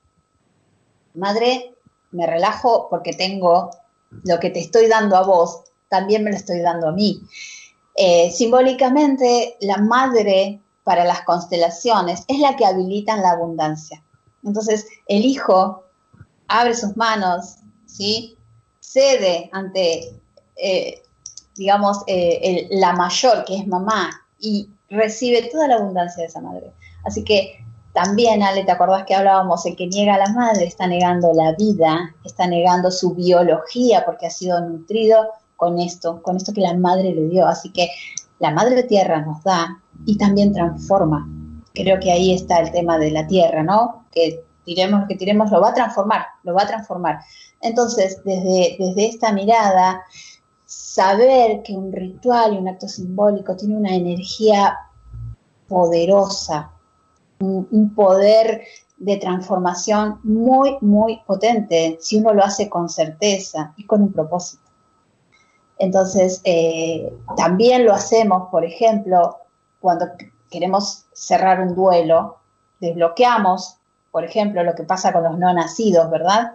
madre, 1.14 1.74
me 2.12 2.26
relajo 2.26 2.88
porque 2.88 3.12
tengo 3.12 3.70
lo 4.24 4.40
que 4.40 4.50
te 4.50 4.60
estoy 4.60 4.88
dando 4.88 5.16
a 5.16 5.22
vos, 5.22 5.62
también 5.88 6.24
me 6.24 6.30
lo 6.30 6.36
estoy 6.36 6.60
dando 6.60 6.88
a 6.88 6.92
mí. 6.92 7.22
Eh, 7.94 8.30
simbólicamente, 8.30 9.56
la 9.60 9.76
madre 9.76 10.60
para 10.84 11.04
las 11.04 11.22
constelaciones 11.22 12.24
es 12.26 12.38
la 12.38 12.56
que 12.56 12.64
habilita 12.64 13.16
la 13.16 13.32
abundancia. 13.32 14.02
Entonces, 14.42 14.86
el 15.06 15.24
hijo 15.24 15.84
abre 16.50 16.74
sus 16.74 16.96
manos, 16.96 17.56
¿sí? 17.86 18.36
cede 18.80 19.48
ante, 19.52 20.20
eh, 20.56 21.02
digamos, 21.56 22.02
eh, 22.06 22.68
la 22.72 22.92
mayor, 22.92 23.44
que 23.44 23.56
es 23.56 23.66
mamá, 23.66 24.10
y 24.38 24.68
recibe 24.88 25.48
toda 25.50 25.68
la 25.68 25.76
abundancia 25.76 26.22
de 26.22 26.28
esa 26.28 26.40
madre. 26.40 26.72
Así 27.04 27.24
que 27.24 27.64
también, 27.92 28.42
Ale, 28.42 28.64
¿te 28.64 28.72
acordás 28.72 29.04
que 29.04 29.14
hablábamos? 29.14 29.64
El 29.64 29.76
que 29.76 29.86
niega 29.86 30.14
a 30.14 30.18
la 30.18 30.32
madre 30.32 30.64
está 30.66 30.86
negando 30.86 31.32
la 31.32 31.52
vida, 31.52 32.14
está 32.24 32.46
negando 32.46 32.90
su 32.90 33.14
biología 33.14 34.04
porque 34.04 34.26
ha 34.26 34.30
sido 34.30 34.60
nutrido 34.60 35.28
con 35.56 35.78
esto, 35.78 36.22
con 36.22 36.36
esto 36.36 36.52
que 36.52 36.60
la 36.60 36.74
madre 36.74 37.12
le 37.14 37.28
dio. 37.28 37.46
Así 37.46 37.70
que 37.70 37.90
la 38.38 38.50
madre 38.50 38.82
tierra 38.84 39.20
nos 39.20 39.42
da 39.44 39.80
y 40.06 40.16
también 40.18 40.52
transforma. 40.52 41.28
Creo 41.74 42.00
que 42.00 42.10
ahí 42.10 42.34
está 42.34 42.60
el 42.60 42.72
tema 42.72 42.98
de 42.98 43.10
la 43.10 43.26
tierra, 43.26 43.62
¿no? 43.62 44.04
Que 44.12 44.44
tiremos 44.74 45.00
lo 45.00 45.08
que 45.08 45.16
tiremos, 45.16 45.50
lo 45.50 45.60
va 45.60 45.70
a 45.70 45.74
transformar, 45.74 46.26
lo 46.44 46.54
va 46.54 46.62
a 46.62 46.66
transformar. 46.68 47.18
Entonces, 47.60 48.22
desde, 48.24 48.76
desde 48.78 49.08
esta 49.08 49.32
mirada, 49.32 50.02
saber 50.64 51.62
que 51.64 51.72
un 51.72 51.92
ritual 51.92 52.54
y 52.54 52.58
un 52.58 52.68
acto 52.68 52.86
simbólico 52.86 53.56
tiene 53.56 53.76
una 53.76 53.96
energía 53.96 54.78
poderosa, 55.66 56.70
un, 57.40 57.92
poder 57.96 58.62
de 58.96 59.16
transformación 59.16 60.20
muy, 60.22 60.76
muy 60.80 61.20
potente 61.26 61.98
si 62.00 62.18
uno 62.18 62.34
lo 62.34 62.44
hace 62.44 62.68
con 62.68 62.88
certeza 62.88 63.74
y 63.76 63.84
con 63.84 64.02
un 64.02 64.12
propósito. 64.12 64.62
Entonces, 65.78 66.40
eh, 66.44 67.12
también 67.36 67.84
lo 67.84 67.92
hacemos, 67.92 68.48
por 68.50 68.64
ejemplo, 68.64 69.38
cuando 69.80 70.06
queremos 70.50 71.06
cerrar 71.12 71.60
un 71.60 71.74
duelo, 71.74 72.36
desbloqueamos, 72.78 73.79
por 74.10 74.24
ejemplo, 74.24 74.62
lo 74.64 74.74
que 74.74 74.82
pasa 74.82 75.12
con 75.12 75.22
los 75.22 75.38
no 75.38 75.52
nacidos, 75.52 76.10
¿verdad? 76.10 76.52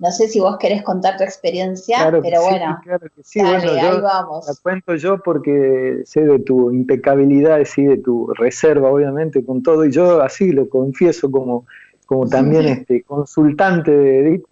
No 0.00 0.10
sé 0.12 0.28
si 0.28 0.40
vos 0.40 0.56
querés 0.56 0.82
contar 0.82 1.18
tu 1.18 1.24
experiencia, 1.24 2.10
pero 2.22 2.40
bueno, 2.40 2.80
claro 2.82 3.06
que 3.14 3.22
sí. 3.22 3.38
ahí 3.40 4.00
vamos. 4.00 4.46
La 4.48 4.54
cuento 4.62 4.94
yo 4.94 5.18
porque 5.18 6.00
sé 6.06 6.22
de 6.22 6.38
tu 6.38 6.70
impecabilidad, 6.70 7.60
y 7.76 7.82
de 7.84 7.98
tu 7.98 8.32
reserva, 8.32 8.90
obviamente, 8.90 9.44
con 9.44 9.62
todo, 9.62 9.84
y 9.84 9.92
yo 9.92 10.22
así 10.22 10.52
lo 10.52 10.70
confieso 10.70 11.30
como, 11.30 11.66
como 12.06 12.26
también 12.26 12.64
este 12.66 13.02
consultante 13.02 13.90
de 13.90 14.20
Edith, 14.20 14.44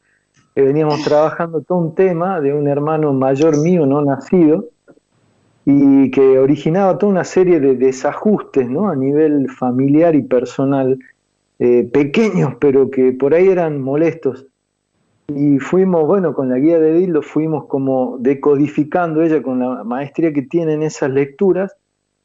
que 0.55 0.63
veníamos 0.63 1.03
trabajando 1.03 1.63
todo 1.63 1.79
un 1.79 1.95
tema 1.95 2.43
de 2.43 2.53
un 2.53 2.69
hermano 2.69 3.15
mayor 3.15 3.57
mío 3.57 3.87
no 3.87 4.03
nacido, 4.03 4.67
y 5.65 6.11
que 6.11 6.39
originaba 6.39 6.99
toda 6.99 7.13
una 7.13 7.25
serie 7.25 7.59
de 7.59 7.75
desajustes 7.75 8.69
¿no? 8.69 8.91
a 8.91 8.97
nivel 8.97 9.49
familiar 9.51 10.15
y 10.15 10.23
personal, 10.23 10.99
eh, 11.59 11.89
pequeños, 11.93 12.55
pero 12.61 12.91
que 12.91 13.13
por 13.13 13.35
ahí 13.35 13.49
eran 13.49 13.81
molestos 13.81 14.47
y 15.35 15.59
fuimos, 15.59 16.07
bueno, 16.07 16.33
con 16.33 16.49
la 16.49 16.59
guía 16.59 16.79
de 16.79 17.07
lo 17.07 17.21
fuimos 17.21 17.67
como 17.67 18.17
decodificando 18.19 19.23
ella 19.23 19.43
con 19.43 19.59
la 19.59 19.85
maestría 19.85 20.33
que 20.33 20.41
tiene 20.41 20.73
en 20.73 20.83
esas 20.83 21.11
lecturas 21.11 21.77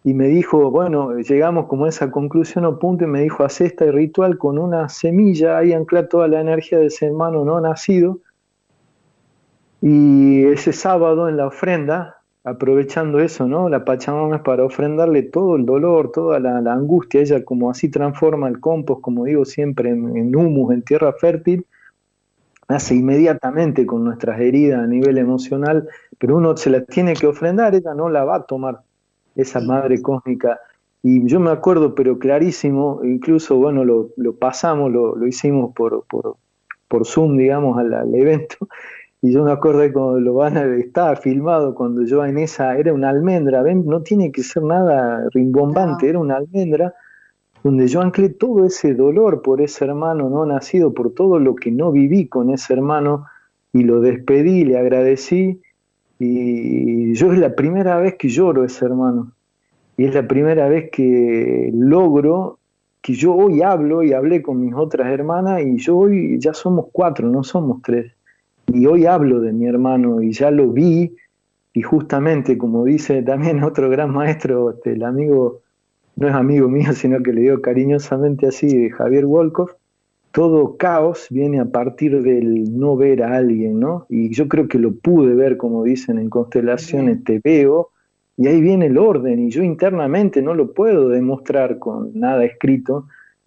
y 0.05 0.13
me 0.13 0.27
dijo, 0.27 0.71
bueno, 0.71 1.17
llegamos 1.17 1.65
como 1.67 1.83
a 1.83 1.89
esa 1.89 2.11
conclusión 2.11 2.63
o 2.63 2.79
punto 2.79 3.03
y 3.03 3.07
me 3.07 3.21
dijo, 3.21 3.43
haz 3.43 3.59
este 3.59 3.91
ritual 3.91 4.37
con 4.37 4.57
una 4.57 4.87
semilla, 4.87 5.57
ahí 5.57 5.73
ancla 5.73 6.07
toda 6.07 6.29
la 6.29 6.39
energía 6.39 6.79
de 6.79 6.87
ese 6.87 7.07
hermano 7.07 7.43
no 7.43 7.59
nacido. 7.59 8.19
Y 9.81 10.45
ese 10.45 10.71
sábado 10.71 11.27
en 11.27 11.35
la 11.35 11.47
ofrenda, 11.47 12.22
aprovechando 12.43 13.19
eso, 13.19 13.47
¿no? 13.47 13.69
La 13.69 13.85
Pachamama 13.85 14.37
es 14.37 14.41
para 14.41 14.65
ofrendarle 14.65 15.23
todo 15.23 15.55
el 15.55 15.65
dolor, 15.65 16.11
toda 16.11 16.39
la, 16.39 16.57
angustia, 16.73 17.21
ella 17.21 17.43
como 17.45 17.69
así 17.69 17.89
transforma 17.89 18.47
el 18.49 18.59
compost, 18.59 19.01
como 19.01 19.25
digo 19.25 19.45
siempre, 19.45 19.89
en 19.89 20.35
humus, 20.35 20.73
en 20.73 20.81
tierra 20.81 21.13
fértil, 21.13 21.65
hace 22.67 22.95
inmediatamente 22.95 23.85
con 23.85 24.03
nuestras 24.03 24.39
heridas 24.39 24.83
a 24.83 24.87
nivel 24.87 25.17
emocional, 25.17 25.87
pero 26.17 26.37
uno 26.37 26.55
se 26.57 26.69
las 26.69 26.85
tiene 26.87 27.13
que 27.13 27.27
ofrendar, 27.27 27.75
ella 27.75 27.93
no 27.93 28.09
la 28.09 28.23
va 28.23 28.37
a 28.37 28.43
tomar, 28.43 28.81
esa 29.35 29.59
madre 29.61 30.01
cósmica. 30.01 30.59
Y 31.01 31.27
yo 31.27 31.39
me 31.39 31.51
acuerdo, 31.51 31.95
pero 31.95 32.17
clarísimo, 32.17 33.01
incluso, 33.03 33.57
bueno, 33.57 33.83
lo, 33.83 34.09
pasamos, 34.35 34.91
lo, 34.91 35.27
hicimos 35.27 35.73
por, 35.73 36.05
por, 36.05 36.37
por, 36.87 37.05
Zoom, 37.05 37.37
digamos, 37.37 37.77
al, 37.77 38.15
evento, 38.15 38.69
y 39.23 39.31
yo 39.31 39.45
me 39.45 39.53
acuerdo 39.53 39.81
cuando 39.93 40.19
lo 40.19 40.33
van 40.33 40.57
a 40.57 40.65
estaba 40.75 41.15
filmado 41.15 41.73
cuando 41.73 42.03
yo 42.03 42.25
en 42.25 42.37
esa, 42.37 42.77
era 42.77 42.93
una 42.93 43.09
almendra, 43.09 43.63
ven, 43.63 43.85
no 43.85 44.01
tiene 44.01 44.33
que 44.33 44.43
ser 44.43 44.63
nada 44.63 45.29
rimbombante, 45.31 46.09
era 46.09 46.19
una 46.19 46.35
almendra, 46.35 46.93
donde 47.63 47.87
yo 47.87 48.01
anclé 48.01 48.27
todo 48.27 48.65
ese 48.65 48.93
dolor 48.93 49.41
por 49.41 49.61
ese 49.61 49.85
hermano 49.85 50.29
no 50.29 50.45
nacido, 50.45 50.93
por 50.93 51.13
todo 51.13 51.39
lo 51.39 51.55
que 51.55 51.71
no 51.71 51.93
viví 51.93 52.27
con 52.27 52.49
ese 52.49 52.73
hermano, 52.73 53.25
y 53.71 53.83
lo 53.83 54.01
despedí, 54.01 54.65
le 54.65 54.77
agradecí, 54.77 55.61
y 56.19 57.13
yo 57.13 57.31
es 57.31 57.39
la 57.39 57.55
primera 57.55 57.95
vez 57.99 58.15
que 58.15 58.27
lloro 58.27 58.65
ese 58.65 58.83
hermano, 58.83 59.31
y 59.95 60.03
es 60.03 60.13
la 60.13 60.27
primera 60.27 60.67
vez 60.67 60.89
que 60.91 61.71
logro 61.73 62.59
que 63.01 63.13
yo 63.13 63.33
hoy 63.33 63.61
hablo 63.61 64.03
y 64.03 64.11
hablé 64.11 64.41
con 64.41 64.59
mis 64.59 64.73
otras 64.73 65.07
hermanas, 65.07 65.61
y 65.61 65.77
yo 65.77 65.95
hoy 65.95 66.37
ya 66.41 66.53
somos 66.53 66.87
cuatro, 66.91 67.29
no 67.29 67.41
somos 67.45 67.81
tres, 67.81 68.11
y 68.73 68.85
hoy 68.87 69.05
hablo 69.05 69.39
de 69.39 69.53
mi 69.53 69.67
hermano, 69.67 70.21
y 70.21 70.31
ya 70.31 70.51
lo 70.51 70.69
vi, 70.69 71.15
y 71.73 71.81
justamente, 71.81 72.57
como 72.57 72.83
dice 72.85 73.21
también 73.21 73.63
otro 73.63 73.89
gran 73.89 74.11
maestro, 74.11 74.71
este, 74.71 74.93
el 74.93 75.03
amigo 75.03 75.61
no 76.15 76.27
es 76.27 76.33
amigo 76.33 76.67
mío, 76.69 76.93
sino 76.93 77.21
que 77.21 77.33
le 77.33 77.41
digo 77.41 77.61
cariñosamente 77.61 78.47
así, 78.47 78.89
Javier 78.89 79.25
Wolkoff, 79.25 79.71
todo 80.31 80.77
caos 80.77 81.27
viene 81.29 81.59
a 81.59 81.65
partir 81.65 82.23
del 82.23 82.77
no 82.77 82.97
ver 82.97 83.21
a 83.21 83.35
alguien, 83.35 83.79
¿no? 83.79 84.07
Y 84.09 84.33
yo 84.33 84.47
creo 84.47 84.67
que 84.67 84.79
lo 84.79 84.93
pude 84.95 85.35
ver, 85.35 85.57
como 85.57 85.83
dicen 85.83 86.17
en 86.17 86.29
constelaciones, 86.29 87.23
te 87.23 87.39
veo, 87.43 87.89
y 88.35 88.47
ahí 88.47 88.59
viene 88.59 88.87
el 88.87 88.97
orden, 88.97 89.39
y 89.39 89.51
yo 89.51 89.61
internamente 89.61 90.41
no 90.41 90.55
lo 90.55 90.73
puedo 90.73 91.09
demostrar 91.09 91.77
con 91.77 92.19
nada 92.19 92.43
escrito, 92.45 93.05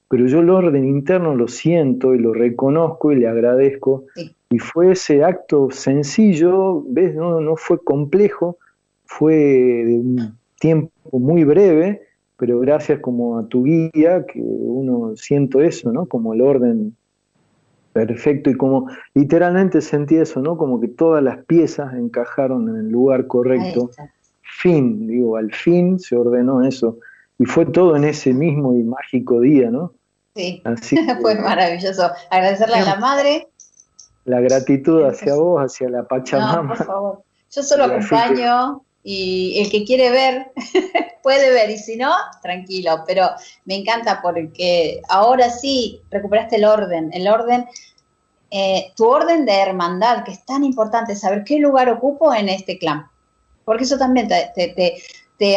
pero 0.08 0.26
yo 0.26 0.40
el 0.40 0.50
orden 0.50 0.84
interno 0.84 1.34
lo 1.34 1.48
siento 1.48 2.14
y 2.14 2.18
lo 2.18 2.32
reconozco 2.32 3.12
y 3.12 3.16
le 3.16 3.26
agradezco. 3.26 4.04
Y 4.50 4.58
fue 4.58 4.92
ese 4.92 5.24
acto 5.24 5.70
sencillo, 5.70 6.82
¿ves? 6.86 7.14
No, 7.14 7.40
no 7.40 7.56
fue 7.56 7.82
complejo, 7.82 8.58
fue 9.04 9.34
de 9.34 9.94
un 9.94 10.38
tiempo 10.60 11.18
muy 11.18 11.44
breve, 11.44 12.02
pero 12.36 12.60
gracias 12.60 13.00
como 13.00 13.38
a 13.38 13.48
tu 13.48 13.64
guía, 13.64 14.24
que 14.26 14.40
uno 14.40 15.16
siento 15.16 15.60
eso, 15.60 15.90
¿no? 15.90 16.06
Como 16.06 16.34
el 16.34 16.42
orden 16.42 16.96
perfecto 17.92 18.50
y 18.50 18.54
como 18.54 18.88
literalmente 19.14 19.80
sentí 19.80 20.16
eso, 20.16 20.40
¿no? 20.42 20.56
Como 20.56 20.78
que 20.80 20.88
todas 20.88 21.22
las 21.22 21.44
piezas 21.46 21.94
encajaron 21.94 22.68
en 22.68 22.76
el 22.76 22.88
lugar 22.90 23.26
correcto. 23.26 23.90
Fin, 24.42 25.06
digo, 25.08 25.36
al 25.36 25.52
fin 25.52 25.98
se 25.98 26.14
ordenó 26.14 26.62
eso. 26.62 26.98
Y 27.38 27.44
fue 27.44 27.66
todo 27.66 27.96
en 27.96 28.04
ese 28.04 28.32
mismo 28.32 28.72
y 28.74 28.82
mágico 28.82 29.40
día, 29.40 29.70
¿no? 29.70 29.92
Sí, 30.34 30.62
Así 30.64 30.96
fue 31.20 31.34
maravilloso. 31.36 32.10
Agradecerle 32.30 32.76
a 32.76 32.84
la 32.84 32.96
madre. 32.96 33.48
La 34.24 34.40
gratitud 34.40 35.04
hacia 35.04 35.34
vos, 35.34 35.60
hacia 35.60 35.88
la 35.88 36.02
Pachamama. 36.04 36.62
No, 36.62 36.68
por 36.68 36.86
favor. 36.86 37.22
Yo 37.50 37.62
solo 37.64 37.84
acompaño 37.84 38.82
y 39.08 39.60
el 39.60 39.70
que 39.70 39.84
quiere 39.84 40.10
ver 40.10 40.50
puede 41.22 41.50
ver 41.50 41.70
y 41.70 41.78
si 41.78 41.96
no, 41.96 42.12
tranquilo, 42.42 43.04
pero 43.06 43.30
me 43.64 43.76
encanta 43.76 44.20
porque 44.20 45.00
ahora 45.08 45.48
sí 45.48 46.00
recuperaste 46.10 46.56
el 46.56 46.64
orden, 46.64 47.10
el 47.12 47.28
orden, 47.28 47.66
eh, 48.50 48.92
tu 48.96 49.06
orden 49.06 49.46
de 49.46 49.60
hermandad, 49.60 50.24
que 50.24 50.32
es 50.32 50.44
tan 50.44 50.64
importante 50.64 51.14
saber 51.14 51.44
qué 51.44 51.60
lugar 51.60 51.88
ocupo 51.88 52.34
en 52.34 52.48
este 52.48 52.78
clan, 52.78 53.06
porque 53.64 53.84
eso 53.84 53.96
también 53.96 54.26
te, 54.26 54.50
te, 54.54 54.96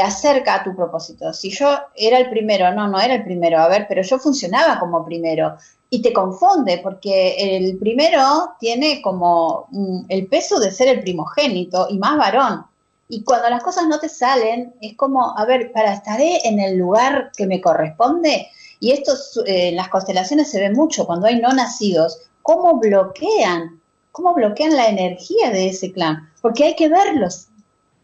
acerca 0.02 0.56
a 0.56 0.64
tu 0.64 0.76
propósito. 0.76 1.32
Si 1.34 1.50
yo 1.52 1.70
era 1.96 2.18
el 2.18 2.30
primero, 2.30 2.74
no, 2.74 2.88
no 2.88 3.00
era 3.00 3.16
el 3.16 3.24
primero, 3.24 3.60
a 3.60 3.70
ver, 3.70 3.86
pero 3.88 4.02
yo 4.02 4.20
funcionaba 4.20 4.80
como 4.80 5.06
primero, 5.06 5.56
y 5.90 6.02
te 6.02 6.14
confunde 6.14 6.80
porque 6.84 7.36
el 7.58 7.78
primero 7.78 8.54
tiene 8.60 9.02
como 9.02 9.68
mm, 9.72 10.02
el 10.10 10.28
peso 10.28 10.60
de 10.60 10.72
ser 10.72 10.88
el 10.88 11.02
primogénito 11.02 11.88
y 11.90 11.98
más 11.98 12.18
varón. 12.18 12.66
Y 13.08 13.24
cuando 13.24 13.50
las 13.50 13.64
cosas 13.64 13.88
no 13.88 14.00
te 14.00 14.08
salen, 14.08 14.76
es 14.82 14.96
como, 14.96 15.36
a 15.36 15.46
ver, 15.46 15.72
para 15.72 15.94
estaré 15.94 16.42
en 16.44 16.60
el 16.60 16.78
lugar 16.78 17.32
que 17.36 17.48
me 17.48 17.60
corresponde. 17.60 18.48
Y 18.80 18.92
esto 18.92 19.14
eh, 19.46 19.70
en 19.70 19.76
las 19.78 19.90
constelaciones 19.90 20.52
se 20.52 20.60
ve 20.60 20.70
mucho 20.70 21.08
cuando 21.08 21.26
hay 21.26 21.40
no 21.40 21.52
nacidos, 21.52 22.22
cómo 22.44 22.80
bloquean, 22.80 23.82
cómo 24.12 24.34
bloquean 24.36 24.76
la 24.76 24.88
energía 24.88 25.50
de 25.50 25.70
ese 25.70 25.92
clan, 25.92 26.30
porque 26.42 26.66
hay 26.66 26.76
que 26.76 26.88
verlos, 26.88 27.48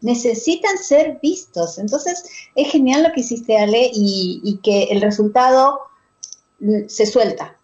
necesitan 0.06 0.78
ser 0.78 1.18
vistos. 1.20 1.78
Entonces 1.78 2.24
es 2.54 2.70
genial 2.70 3.02
lo 3.02 3.12
que 3.12 3.20
hiciste, 3.20 3.58
Ale, 3.58 3.90
y, 3.92 4.40
y 4.44 4.58
que 4.58 4.84
el 4.84 5.02
resultado 5.02 5.80
mm, 6.60 6.86
se 6.88 7.06
suelta. 7.06 7.56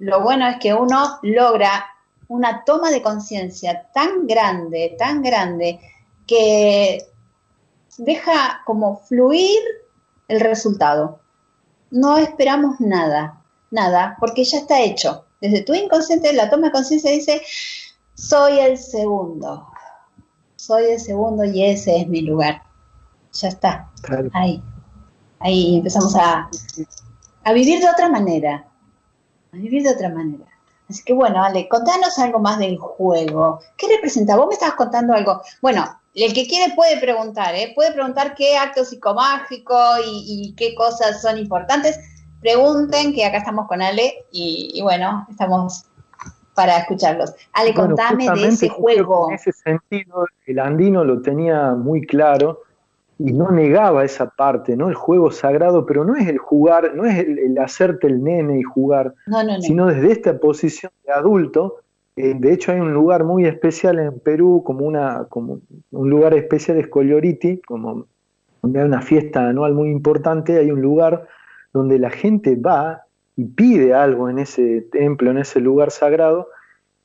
Lo 0.00 0.22
bueno 0.22 0.46
es 0.48 0.56
que 0.58 0.74
uno 0.74 1.20
logra 1.22 1.86
una 2.26 2.64
toma 2.64 2.90
de 2.90 3.00
conciencia 3.00 3.88
tan 3.94 4.26
grande, 4.26 4.96
tan 4.98 5.22
grande, 5.22 5.78
que 6.26 7.06
deja 7.98 8.62
como 8.66 8.96
fluir 8.96 9.60
el 10.26 10.40
resultado. 10.40 11.20
No 11.92 12.18
esperamos 12.18 12.80
nada, 12.80 13.44
nada, 13.70 14.16
porque 14.18 14.42
ya 14.42 14.58
está 14.58 14.80
hecho. 14.80 15.26
Desde 15.40 15.62
tu 15.62 15.74
inconsciente, 15.74 16.32
la 16.32 16.50
toma 16.50 16.66
de 16.66 16.72
conciencia 16.72 17.12
dice, 17.12 17.40
soy 18.14 18.58
el 18.58 18.78
segundo, 18.78 19.68
soy 20.66 20.92
el 20.92 21.00
segundo 21.00 21.44
y 21.44 21.62
ese 21.62 22.00
es 22.00 22.08
mi 22.08 22.22
lugar. 22.22 22.62
Ya 23.32 23.48
está, 23.48 23.90
ahí. 24.32 24.62
Ahí 25.40 25.76
empezamos 25.76 26.14
a, 26.16 26.48
a 27.44 27.52
vivir 27.52 27.80
de 27.80 27.90
otra 27.90 28.08
manera, 28.08 28.66
a 29.52 29.56
vivir 29.56 29.82
de 29.82 29.90
otra 29.90 30.08
manera. 30.08 30.46
Así 30.88 31.02
que 31.04 31.12
bueno, 31.12 31.42
Ale, 31.42 31.68
contanos 31.68 32.18
algo 32.18 32.38
más 32.38 32.58
del 32.58 32.78
juego. 32.78 33.60
¿Qué 33.76 33.88
representa? 33.88 34.36
Vos 34.36 34.46
me 34.48 34.54
estabas 34.54 34.76
contando 34.76 35.14
algo. 35.14 35.40
Bueno, 35.60 35.84
el 36.14 36.32
que 36.32 36.46
quiere 36.46 36.74
puede 36.74 36.98
preguntar, 36.98 37.54
¿eh? 37.54 37.72
puede 37.74 37.92
preguntar 37.92 38.34
qué 38.34 38.56
acto 38.56 38.84
psicomágico 38.84 39.76
y, 40.06 40.54
qué 40.56 40.74
cosas 40.74 41.20
son 41.20 41.38
importantes. 41.38 41.98
Pregunten, 42.40 43.12
que 43.14 43.24
acá 43.24 43.38
estamos 43.38 43.66
con 43.66 43.82
Ale 43.82 44.26
y, 44.30 44.80
bueno, 44.82 45.26
estamos 45.30 45.84
para 46.54 46.78
escucharlos. 46.78 47.34
Ale, 47.52 47.74
contame 47.74 48.28
de 48.30 48.48
ese 48.48 48.68
juego. 48.68 49.28
En 49.30 49.34
ese 49.36 49.52
sentido, 49.52 50.26
el 50.46 50.58
andino 50.58 51.04
lo 51.04 51.20
tenía 51.22 51.72
muy 51.74 52.06
claro 52.06 52.62
y 53.18 53.32
no 53.32 53.50
negaba 53.50 54.04
esa 54.04 54.28
parte, 54.30 54.76
¿no? 54.76 54.88
El 54.88 54.94
juego 54.94 55.30
sagrado, 55.30 55.86
pero 55.86 56.04
no 56.04 56.16
es 56.16 56.26
el 56.28 56.38
jugar, 56.38 56.94
no 56.94 57.04
es 57.04 57.18
el, 57.18 57.56
hacerte 57.58 58.08
el 58.08 58.22
nene 58.22 58.58
y 58.58 58.62
jugar, 58.62 59.14
sino 59.60 59.86
desde 59.86 60.12
esta 60.12 60.38
posición 60.38 60.90
de 61.06 61.12
adulto 61.12 61.84
eh, 62.16 62.34
de 62.38 62.52
hecho 62.52 62.70
hay 62.70 62.78
un 62.78 62.92
lugar 62.92 63.24
muy 63.24 63.44
especial 63.44 63.98
en 63.98 64.20
Perú, 64.20 64.62
como, 64.64 64.86
una, 64.86 65.26
como 65.28 65.60
un 65.90 66.10
lugar 66.10 66.34
especial 66.34 66.78
es 66.78 66.86
Coyoriti, 66.86 67.60
como 67.62 68.06
donde 68.62 68.80
hay 68.80 68.86
una 68.86 69.02
fiesta 69.02 69.48
anual 69.48 69.74
muy 69.74 69.90
importante, 69.90 70.58
hay 70.58 70.70
un 70.70 70.80
lugar 70.80 71.26
donde 71.72 71.98
la 71.98 72.10
gente 72.10 72.54
va 72.54 73.02
y 73.36 73.44
pide 73.44 73.94
algo 73.94 74.28
en 74.28 74.38
ese 74.38 74.82
templo, 74.92 75.30
en 75.30 75.38
ese 75.38 75.60
lugar 75.60 75.90
sagrado, 75.90 76.48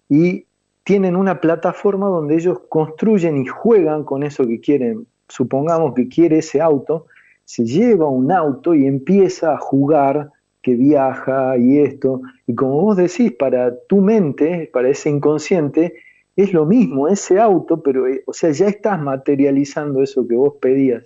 y 0.08 0.46
tienen 0.84 1.16
una 1.16 1.40
plataforma 1.40 2.08
donde 2.08 2.36
ellos 2.36 2.60
construyen 2.70 3.38
y 3.38 3.46
juegan 3.46 4.04
con 4.04 4.24
eso 4.24 4.48
que 4.48 4.60
quieren. 4.60 5.06
Supongamos 5.28 5.94
que 5.94 6.08
quiere 6.08 6.40
ese 6.40 6.62
auto, 6.62 7.06
se 7.46 7.66
lleva 7.66 8.08
un 8.08 8.32
auto 8.32 8.74
y 8.74 8.86
empieza 8.86 9.54
a 9.54 9.58
jugar 9.58 10.32
que 10.62 10.76
viaja 10.76 11.58
y 11.58 11.80
esto. 11.80 12.22
Y 12.48 12.56
como 12.56 12.82
vos 12.82 12.98
decís, 12.98 13.32
para 13.34 13.76
tu 13.88 13.98
mente, 14.02 14.70
para 14.72 14.90
ese 14.90 15.10
inconsciente, 15.10 15.94
es 16.36 16.54
lo 16.54 16.66
mismo, 16.66 17.08
ese 17.08 17.40
auto, 17.40 17.82
pero, 17.82 18.08
eh, 18.08 18.24
o 18.26 18.34
sea, 18.34 18.52
ya 18.52 18.68
estás 18.68 19.02
materializando 19.02 20.02
eso 20.02 20.28
que 20.28 20.36
vos 20.36 20.54
pedías. 20.62 21.04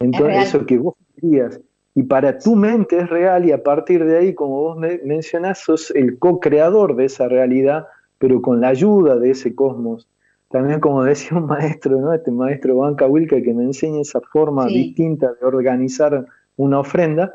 Entonces, 0.00 0.48
eso 0.48 0.66
que 0.66 0.78
vos 0.78 0.94
pedías. 1.14 1.60
Y 1.94 2.02
para 2.02 2.38
tu 2.38 2.56
mente 2.56 2.98
es 2.98 3.08
real 3.08 3.44
y 3.44 3.52
a 3.52 3.62
partir 3.62 4.04
de 4.04 4.16
ahí, 4.16 4.34
como 4.34 4.60
vos 4.60 4.78
mencionás, 5.04 5.60
sos 5.60 5.90
el 5.92 6.18
co-creador 6.18 6.96
de 6.96 7.04
esa 7.04 7.28
realidad, 7.28 7.86
pero 8.18 8.42
con 8.42 8.60
la 8.60 8.68
ayuda 8.68 9.16
de 9.16 9.30
ese 9.30 9.54
cosmos. 9.54 10.08
También 10.48 10.80
como 10.80 11.04
decía 11.04 11.38
un 11.38 11.46
maestro, 11.46 12.00
¿no? 12.00 12.12
Este 12.12 12.30
maestro 12.30 12.76
Banca 12.76 13.06
Wilka 13.06 13.40
que 13.40 13.54
me 13.54 13.64
enseña 13.64 14.00
esa 14.00 14.20
forma 14.20 14.66
distinta 14.66 15.32
de 15.40 15.46
organizar 15.46 16.26
una 16.56 16.80
ofrenda, 16.80 17.32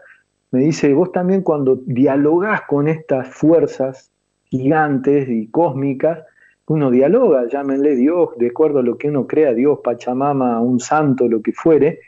me 0.52 0.62
dice, 0.62 0.94
vos 0.94 1.12
también 1.12 1.42
cuando 1.42 1.80
dialogás 1.86 2.62
con 2.68 2.88
estas 2.88 3.28
fuerzas 3.28 4.12
gigantes 4.46 5.30
y 5.30 5.48
cósmicas, 5.48 6.24
uno 6.66 6.92
dialoga, 6.92 7.48
llámenle 7.48 7.96
Dios, 7.96 8.30
de 8.38 8.48
acuerdo 8.48 8.80
a 8.80 8.84
lo 8.84 8.98
que 8.98 9.10
uno 9.10 9.28
crea, 9.28 9.54
Dios, 9.54 9.80
Pachamama, 9.84 10.60
un 10.62 10.80
santo, 10.80 11.28
lo 11.28 11.42
que 11.42 11.52
fuere, 11.52 12.00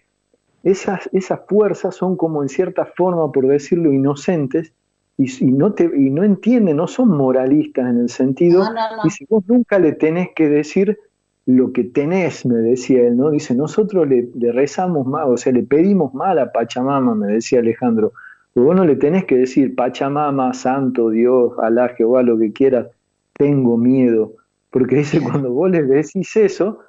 esas, 0.64 1.10
esas 1.14 1.42
fuerzas 1.48 1.96
son 1.96 2.16
como 2.16 2.44
en 2.44 2.50
cierta 2.50 2.86
forma, 2.86 3.32
por 3.32 3.48
decirlo, 3.48 3.92
inocentes 3.92 4.74
y, 5.18 5.52
no, 5.52 5.74
te, 5.74 5.84
y 5.84 6.10
no 6.10 6.24
entienden, 6.24 6.78
no 6.78 6.88
son 6.88 7.10
moralistas 7.10 7.90
en 7.90 8.00
el 8.00 8.10
sentido, 8.10 8.64
y 9.04 9.10
si 9.10 9.26
vos 9.26 9.44
nunca 9.48 9.78
le 9.78 9.92
tenés 9.92 10.30
que 10.36 10.50
decir 10.50 10.98
lo 11.46 11.74
que 11.74 11.84
tenés, 11.84 12.46
me 12.46 12.56
decía 12.56 13.02
él, 13.08 13.18
¿no? 13.18 13.30
Dice, 13.30 13.54
nosotros 13.54 14.08
le, 14.08 14.30
le 14.36 14.52
rezamos 14.52 15.06
mal, 15.06 15.30
o 15.30 15.38
sea, 15.38 15.52
le 15.54 15.64
pedimos 15.64 16.14
mal 16.14 16.40
a 16.40 16.52
Pachamama, 16.52 17.14
me 17.14 17.28
decía 17.28 17.60
Alejandro, 17.60 18.14
vos 18.56 18.76
no 18.76 18.86
le 18.86 18.96
tenés 18.96 19.26
que 19.26 19.38
decir, 19.38 19.76
Pachamama, 19.76 20.54
Santo, 20.54 21.10
Dios, 21.10 21.54
Alá, 21.60 21.90
Jehová, 21.90 22.24
lo 22.24 22.38
que 22.38 22.52
quieras, 22.52 22.88
tengo 23.34 23.78
miedo. 23.78 24.34
Porque 24.70 24.98
dice, 24.98 25.22
cuando 25.22 25.52
vos 25.52 25.70
le 25.70 25.84
decís 25.84 26.36
eso, 26.36 26.80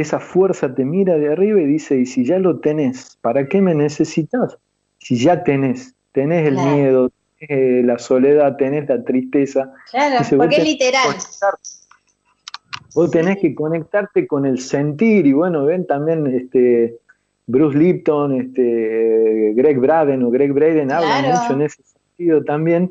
esa 0.00 0.20
fuerza 0.20 0.74
te 0.74 0.84
mira 0.84 1.16
de 1.16 1.32
arriba 1.32 1.60
y 1.60 1.66
dice, 1.66 1.96
y 1.96 2.06
si 2.06 2.24
ya 2.24 2.38
lo 2.38 2.58
tenés, 2.58 3.16
¿para 3.20 3.46
qué 3.48 3.60
me 3.60 3.74
necesitas? 3.74 4.58
Si 4.98 5.16
ya 5.16 5.44
tenés, 5.44 5.94
tenés 6.12 6.48
el 6.48 6.54
miedo, 6.54 7.10
tenés 7.38 7.84
la 7.84 7.98
soledad, 7.98 8.56
tenés 8.56 8.88
la 8.88 9.04
tristeza. 9.04 9.72
Claro, 9.90 10.24
porque 10.36 10.56
es 10.56 10.64
literal. 10.64 11.16
Vos 12.94 13.10
tenés 13.10 13.38
que 13.38 13.54
conectarte 13.54 14.26
con 14.26 14.46
el 14.46 14.58
sentir, 14.58 15.26
y 15.26 15.32
bueno, 15.32 15.64
ven 15.64 15.86
también 15.86 16.26
este 16.28 16.96
Bruce 17.46 17.76
Lipton, 17.76 18.40
este, 18.40 19.52
Greg 19.54 19.78
Braden 19.78 20.22
o 20.22 20.30
Greg 20.30 20.52
Braden 20.52 20.90
hablan 20.90 21.24
mucho 21.24 21.52
en 21.52 21.62
ese 21.62 21.82
sentido 21.82 22.42
también 22.44 22.90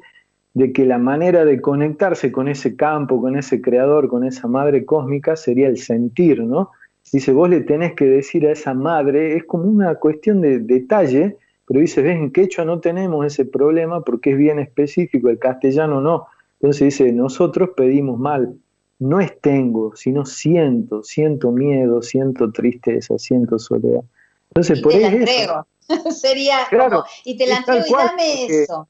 de 0.53 0.71
que 0.71 0.85
la 0.85 0.99
manera 0.99 1.45
de 1.45 1.59
conectarse 1.59 2.31
con 2.31 2.47
ese 2.47 2.75
campo, 2.75 3.19
con 3.19 3.37
ese 3.37 3.61
creador, 3.61 4.07
con 4.07 4.23
esa 4.23 4.47
madre 4.47 4.85
cósmica 4.85 5.35
sería 5.35 5.67
el 5.67 5.77
sentir, 5.77 6.43
¿no? 6.43 6.71
Dice, 7.11 7.31
vos 7.31 7.49
le 7.49 7.61
tenés 7.61 7.93
que 7.93 8.05
decir 8.05 8.47
a 8.47 8.51
esa 8.51 8.73
madre, 8.73 9.35
es 9.35 9.43
como 9.43 9.65
una 9.65 9.95
cuestión 9.95 10.41
de 10.41 10.59
detalle, 10.59 11.37
pero 11.65 11.79
dice, 11.79 12.01
ves, 12.01 12.17
en 12.17 12.31
quechua 12.31 12.65
no 12.65 12.79
tenemos 12.79 13.25
ese 13.25 13.45
problema 13.45 14.01
porque 14.01 14.31
es 14.31 14.37
bien 14.37 14.59
específico, 14.59 15.29
el 15.29 15.39
castellano 15.39 16.01
no. 16.01 16.27
Entonces 16.59 16.97
dice, 16.97 17.11
nosotros 17.11 17.71
pedimos 17.75 18.19
mal, 18.19 18.55
no 18.99 19.19
es 19.19 19.39
tengo, 19.41 19.95
sino 19.95 20.25
siento, 20.25 21.03
siento 21.03 21.51
miedo, 21.51 22.01
siento 22.01 22.51
tristeza, 22.51 23.17
siento 23.17 23.59
soledad. 23.59 24.03
Entonces, 24.49 24.79
y 24.79 24.81
por 24.81 24.91
te 24.93 24.99
la 24.99 25.07
entrego. 25.07 25.67
Sería 26.11 26.59
como, 26.69 27.03
y 27.25 27.37
te 27.37 27.47
la 27.47 27.57
entrego 27.57 27.85
y 27.87 27.91
dame 27.91 28.45
eso. 28.45 28.87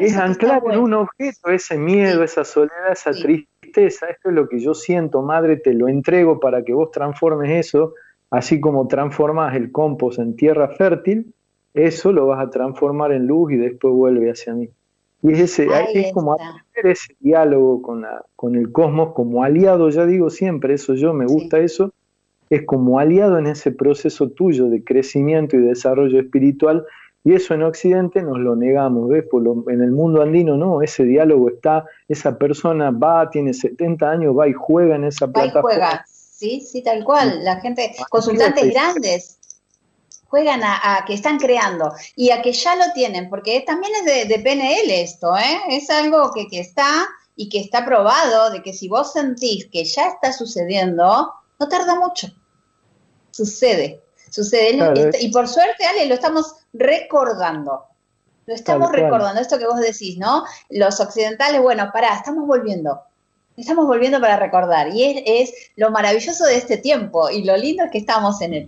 es 0.00 0.16
anclar 0.16 0.62
en 0.70 0.78
un 0.78 0.94
objeto 0.94 1.50
ese 1.50 1.78
miedo, 1.78 2.24
esa 2.24 2.44
soledad, 2.44 2.92
esa 2.92 3.12
tristeza. 3.12 3.53
Esto 3.76 4.28
es 4.28 4.34
lo 4.34 4.48
que 4.48 4.58
yo 4.60 4.74
siento, 4.74 5.22
madre, 5.22 5.56
te 5.56 5.74
lo 5.74 5.88
entrego 5.88 6.40
para 6.40 6.62
que 6.64 6.72
vos 6.72 6.90
transformes 6.90 7.50
eso, 7.66 7.94
así 8.30 8.60
como 8.60 8.86
transformas 8.86 9.54
el 9.56 9.72
compost 9.72 10.18
en 10.18 10.36
tierra 10.36 10.68
fértil, 10.68 11.32
eso 11.72 12.12
lo 12.12 12.26
vas 12.26 12.46
a 12.46 12.50
transformar 12.50 13.12
en 13.12 13.26
luz 13.26 13.52
y 13.52 13.56
después 13.56 13.92
vuelve 13.92 14.30
hacia 14.30 14.54
mí. 14.54 14.68
Y 15.22 15.32
es, 15.32 15.40
ese, 15.40 15.68
es 15.94 16.12
como 16.12 16.34
aprender 16.34 16.92
ese 16.92 17.16
diálogo 17.18 17.82
con, 17.82 18.02
la, 18.02 18.24
con 18.36 18.56
el 18.56 18.70
cosmos 18.70 19.12
como 19.14 19.42
aliado, 19.42 19.88
ya 19.90 20.06
digo 20.06 20.30
siempre, 20.30 20.74
eso 20.74 20.94
yo 20.94 21.14
me 21.14 21.26
gusta 21.26 21.58
eso, 21.58 21.92
es 22.50 22.64
como 22.64 22.98
aliado 22.98 23.38
en 23.38 23.46
ese 23.46 23.72
proceso 23.72 24.28
tuyo 24.28 24.66
de 24.66 24.84
crecimiento 24.84 25.56
y 25.56 25.60
desarrollo 25.60 26.20
espiritual, 26.20 26.84
y 27.26 27.32
eso 27.32 27.54
en 27.54 27.62
Occidente 27.62 28.22
nos 28.22 28.38
lo 28.38 28.54
negamos, 28.54 29.08
¿ves? 29.08 29.24
en 29.68 29.80
el 29.80 29.92
mundo 29.92 30.20
andino 30.20 30.58
no, 30.58 30.82
ese 30.82 31.04
diálogo 31.04 31.48
está, 31.48 31.86
esa 32.06 32.36
persona 32.36 32.90
va, 32.90 33.30
tiene 33.30 33.54
70 33.54 34.10
años, 34.10 34.38
va 34.38 34.46
y 34.46 34.52
juega 34.52 34.96
en 34.96 35.04
esa 35.04 35.24
va 35.26 35.46
Y 35.46 35.50
juega, 35.50 36.04
sí, 36.06 36.60
sí, 36.60 36.82
tal 36.82 37.02
cual, 37.02 37.42
la 37.42 37.60
gente, 37.60 37.94
consultantes 38.10 38.70
grandes, 38.70 39.38
juegan 40.26 40.60
a, 40.62 41.02
que 41.06 41.14
están 41.14 41.38
creando 41.38 41.94
y 42.14 42.28
a 42.28 42.42
que 42.42 42.52
ya 42.52 42.76
lo 42.76 42.92
tienen, 42.92 43.30
porque 43.30 43.64
también 43.66 43.94
es 44.04 44.28
de, 44.28 44.38
PNL 44.40 44.90
esto, 44.90 45.34
¿eh? 45.34 45.60
es 45.70 45.88
algo 45.88 46.30
que, 46.34 46.46
que 46.46 46.60
está 46.60 47.08
y 47.36 47.48
que 47.48 47.58
está 47.58 47.86
probado 47.86 48.50
de 48.50 48.62
que 48.62 48.74
si 48.74 48.86
vos 48.88 49.14
sentís 49.14 49.66
que 49.66 49.84
ya 49.84 50.08
está 50.08 50.30
sucediendo, 50.30 51.32
no 51.58 51.68
tarda 51.68 51.98
mucho. 51.98 52.28
Sucede, 53.30 54.03
sucede. 54.34 55.10
y, 55.20 55.30
por 55.30 55.48
suerte, 55.48 55.84
Ale, 55.84 56.06
lo 56.06 56.14
estamos 56.14 56.54
recordando. 56.72 57.84
Lo 58.46 58.54
estamos 58.54 58.92
recordando, 58.92 59.40
esto 59.40 59.58
que 59.58 59.66
vos 59.66 59.80
decís, 59.80 60.18
¿no? 60.18 60.44
Los 60.68 61.00
occidentales, 61.00 61.62
bueno, 61.62 61.90
pará, 61.92 62.14
estamos 62.14 62.46
volviendo. 62.46 63.00
Estamos 63.56 63.86
volviendo 63.86 64.20
para 64.20 64.36
recordar. 64.36 64.88
Y 64.92 65.04
es, 65.04 65.22
es 65.24 65.54
lo 65.76 65.90
maravilloso 65.90 66.44
de 66.44 66.56
este 66.56 66.76
tiempo 66.76 67.30
y 67.30 67.44
lo 67.44 67.56
lindo 67.56 67.84
es 67.84 67.90
que 67.90 67.98
estamos 67.98 68.40
en 68.42 68.54
él. 68.54 68.66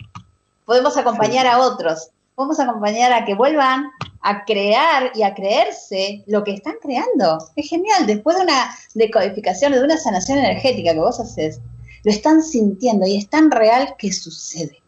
Podemos 0.65 0.97
acompañar 0.97 1.47
a 1.47 1.59
otros, 1.59 2.11
podemos 2.35 2.59
acompañar 2.59 3.13
a 3.13 3.25
que 3.25 3.35
vuelvan 3.35 3.91
a 4.23 4.45
crear 4.45 5.13
y 5.15 5.23
a 5.23 5.35
creerse 5.35 6.25
lo 6.27 6.43
que 6.43 6.55
están 6.55 6.75
creando. 6.81 7.39
Es 7.55 7.69
genial, 7.69 8.07
después 8.07 8.37
de 8.37 8.45
una 8.45 8.75
decodificación, 8.95 9.73
de 9.73 9.83
una 9.83 9.97
sanación 9.97 10.39
energética 10.39 10.93
que 10.93 11.01
vos 11.01 11.21
haces, 11.21 11.61
lo 12.03 12.11
están 12.11 12.43
sintiendo 12.43 13.07
y 13.07 13.19
es 13.19 13.29
tan 13.29 13.51
real 13.51 13.95
que 13.99 14.13
sucede. 14.13 14.81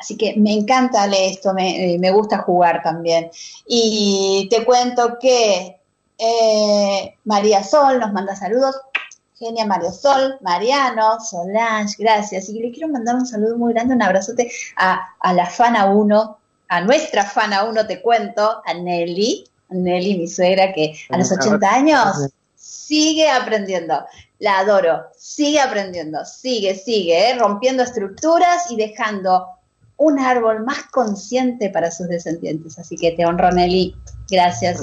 Así 0.00 0.16
que 0.16 0.34
me 0.38 0.54
encanta 0.54 1.04
esto, 1.06 1.52
me, 1.52 1.94
eh, 1.94 1.98
me 1.98 2.10
gusta 2.10 2.38
jugar 2.38 2.82
también. 2.82 3.30
Y 3.66 4.48
te 4.50 4.64
cuento 4.64 5.18
que 5.20 5.78
eh, 6.16 7.14
María 7.24 7.62
Sol 7.62 8.00
nos 8.00 8.10
manda 8.10 8.34
saludos. 8.34 8.80
Genia 9.38 9.66
María 9.66 9.92
Sol, 9.92 10.38
Mariano, 10.40 11.20
Solange, 11.20 11.96
gracias. 11.98 12.48
Y 12.48 12.60
le 12.60 12.72
quiero 12.72 12.88
mandar 12.88 13.16
un 13.16 13.26
saludo 13.26 13.58
muy 13.58 13.74
grande, 13.74 13.94
un 13.94 14.02
abrazote 14.02 14.50
a, 14.76 15.00
a 15.20 15.32
la 15.34 15.44
Fana 15.44 15.86
1, 15.90 16.38
a 16.68 16.80
nuestra 16.80 17.24
Fana 17.24 17.64
1, 17.64 17.86
te 17.86 18.00
cuento, 18.00 18.62
a 18.64 18.72
Nelly, 18.72 19.44
Nelly, 19.68 20.16
mi 20.16 20.28
suegra, 20.28 20.72
que 20.72 20.94
a 21.10 21.18
los 21.18 21.30
80 21.30 21.70
años 21.70 22.30
sigue 22.56 23.28
aprendiendo 23.28 24.02
la 24.38 24.60
adoro, 24.60 25.08
sigue 25.16 25.60
aprendiendo, 25.60 26.24
sigue, 26.24 26.74
sigue, 26.74 27.30
¿eh? 27.30 27.38
rompiendo 27.38 27.82
estructuras 27.82 28.70
y 28.70 28.76
dejando 28.76 29.46
un 30.00 30.18
árbol 30.18 30.64
más 30.64 30.84
consciente 30.90 31.68
para 31.68 31.90
sus 31.90 32.08
descendientes. 32.08 32.78
Así 32.78 32.96
que 32.96 33.12
te 33.12 33.26
honro, 33.26 33.50
Nelly, 33.52 33.94
gracias. 34.30 34.82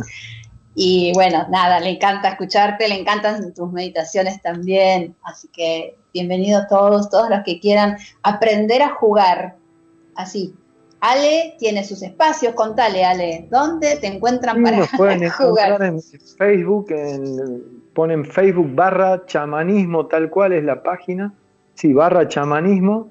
Y 0.75 1.11
bueno, 1.15 1.47
nada, 1.49 1.79
le 1.79 1.89
encanta 1.89 2.29
escucharte, 2.29 2.87
le 2.87 2.99
encantan 2.99 3.51
tus 3.55 3.71
meditaciones 3.71 4.39
también. 4.43 5.15
Así 5.23 5.47
que 5.51 5.97
bienvenidos 6.13 6.67
todos, 6.69 7.09
todos 7.09 7.31
los 7.31 7.39
que 7.43 7.59
quieran 7.59 7.97
aprender 8.21 8.83
a 8.83 8.93
jugar 8.93 9.55
así. 10.15 10.53
Ale 10.99 11.55
tiene 11.57 11.83
sus 11.83 12.03
espacios, 12.03 12.53
contale 12.53 13.03
Ale, 13.03 13.47
¿dónde 13.49 13.95
te 13.95 14.05
encuentran 14.05 14.61
para 14.61 14.85
pueden 14.97 15.27
jugar? 15.29 15.81
en 15.81 15.99
Facebook, 15.99 16.91
en 16.91 17.81
ponen 17.95 18.23
Facebook 18.23 18.69
barra 18.75 19.25
chamanismo, 19.25 20.05
tal 20.05 20.29
cual 20.29 20.53
es 20.53 20.63
la 20.63 20.83
página, 20.83 21.33
sí, 21.73 21.91
barra 21.93 22.27
chamanismo, 22.27 23.09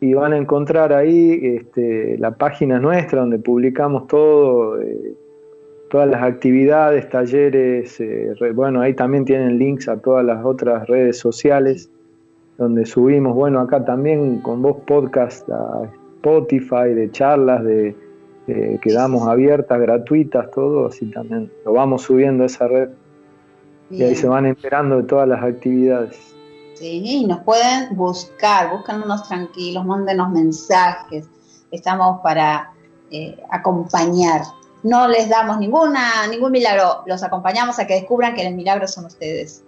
y 0.00 0.14
van 0.14 0.32
a 0.32 0.36
encontrar 0.36 0.92
ahí 0.92 1.40
este, 1.42 2.18
la 2.18 2.32
página 2.32 2.78
nuestra 2.78 3.20
donde 3.20 3.38
publicamos 3.38 4.06
todo, 4.06 4.80
eh, 4.80 5.14
todas 5.90 6.08
las 6.08 6.22
actividades, 6.22 7.08
talleres, 7.08 7.98
eh, 8.00 8.34
bueno, 8.54 8.80
ahí 8.82 8.94
también 8.94 9.24
tienen 9.24 9.58
links 9.58 9.88
a 9.88 9.98
todas 9.98 10.24
las 10.24 10.44
otras 10.44 10.86
redes 10.86 11.18
sociales 11.18 11.90
donde 12.58 12.86
subimos, 12.86 13.34
bueno, 13.34 13.60
acá 13.60 13.84
también 13.84 14.40
con 14.40 14.62
vos 14.62 14.78
podcast 14.86 15.48
a 15.50 15.90
Spotify, 16.16 16.94
de 16.94 17.10
charlas, 17.10 17.62
de, 17.64 17.94
que 18.46 18.92
damos 18.92 19.26
abiertas, 19.28 19.80
gratuitas, 19.80 20.50
todo, 20.52 20.86
así 20.86 21.06
también 21.10 21.50
lo 21.64 21.72
vamos 21.72 22.02
subiendo 22.02 22.44
a 22.44 22.46
esa 22.46 22.68
red. 22.68 22.88
Y 23.90 24.02
ahí 24.02 24.14
se 24.14 24.28
van 24.28 24.46
enterando 24.46 24.98
de 24.98 25.02
todas 25.04 25.28
las 25.28 25.42
actividades. 25.42 26.35
Sí, 26.76 27.02
y 27.04 27.26
nos 27.26 27.40
pueden 27.40 27.96
buscar, 27.96 28.70
búscanos 28.70 29.26
tranquilos, 29.26 29.84
mándenos 29.86 30.30
mensajes, 30.30 31.26
estamos 31.70 32.20
para 32.22 32.70
eh, 33.10 33.42
acompañar. 33.50 34.42
No 34.82 35.08
les 35.08 35.28
damos 35.28 35.58
ninguna, 35.58 36.26
ningún 36.28 36.52
milagro, 36.52 37.02
los 37.06 37.22
acompañamos 37.22 37.78
a 37.78 37.86
que 37.86 37.94
descubran 37.94 38.34
que 38.34 38.46
el 38.46 38.54
milagro 38.54 38.86
son 38.86 39.06
ustedes, 39.06 39.64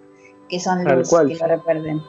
que 0.47 0.59
son 0.59 0.83
los 0.83 1.09
que 1.09 1.35
lo 1.35 1.47
recuerden. 1.47 2.01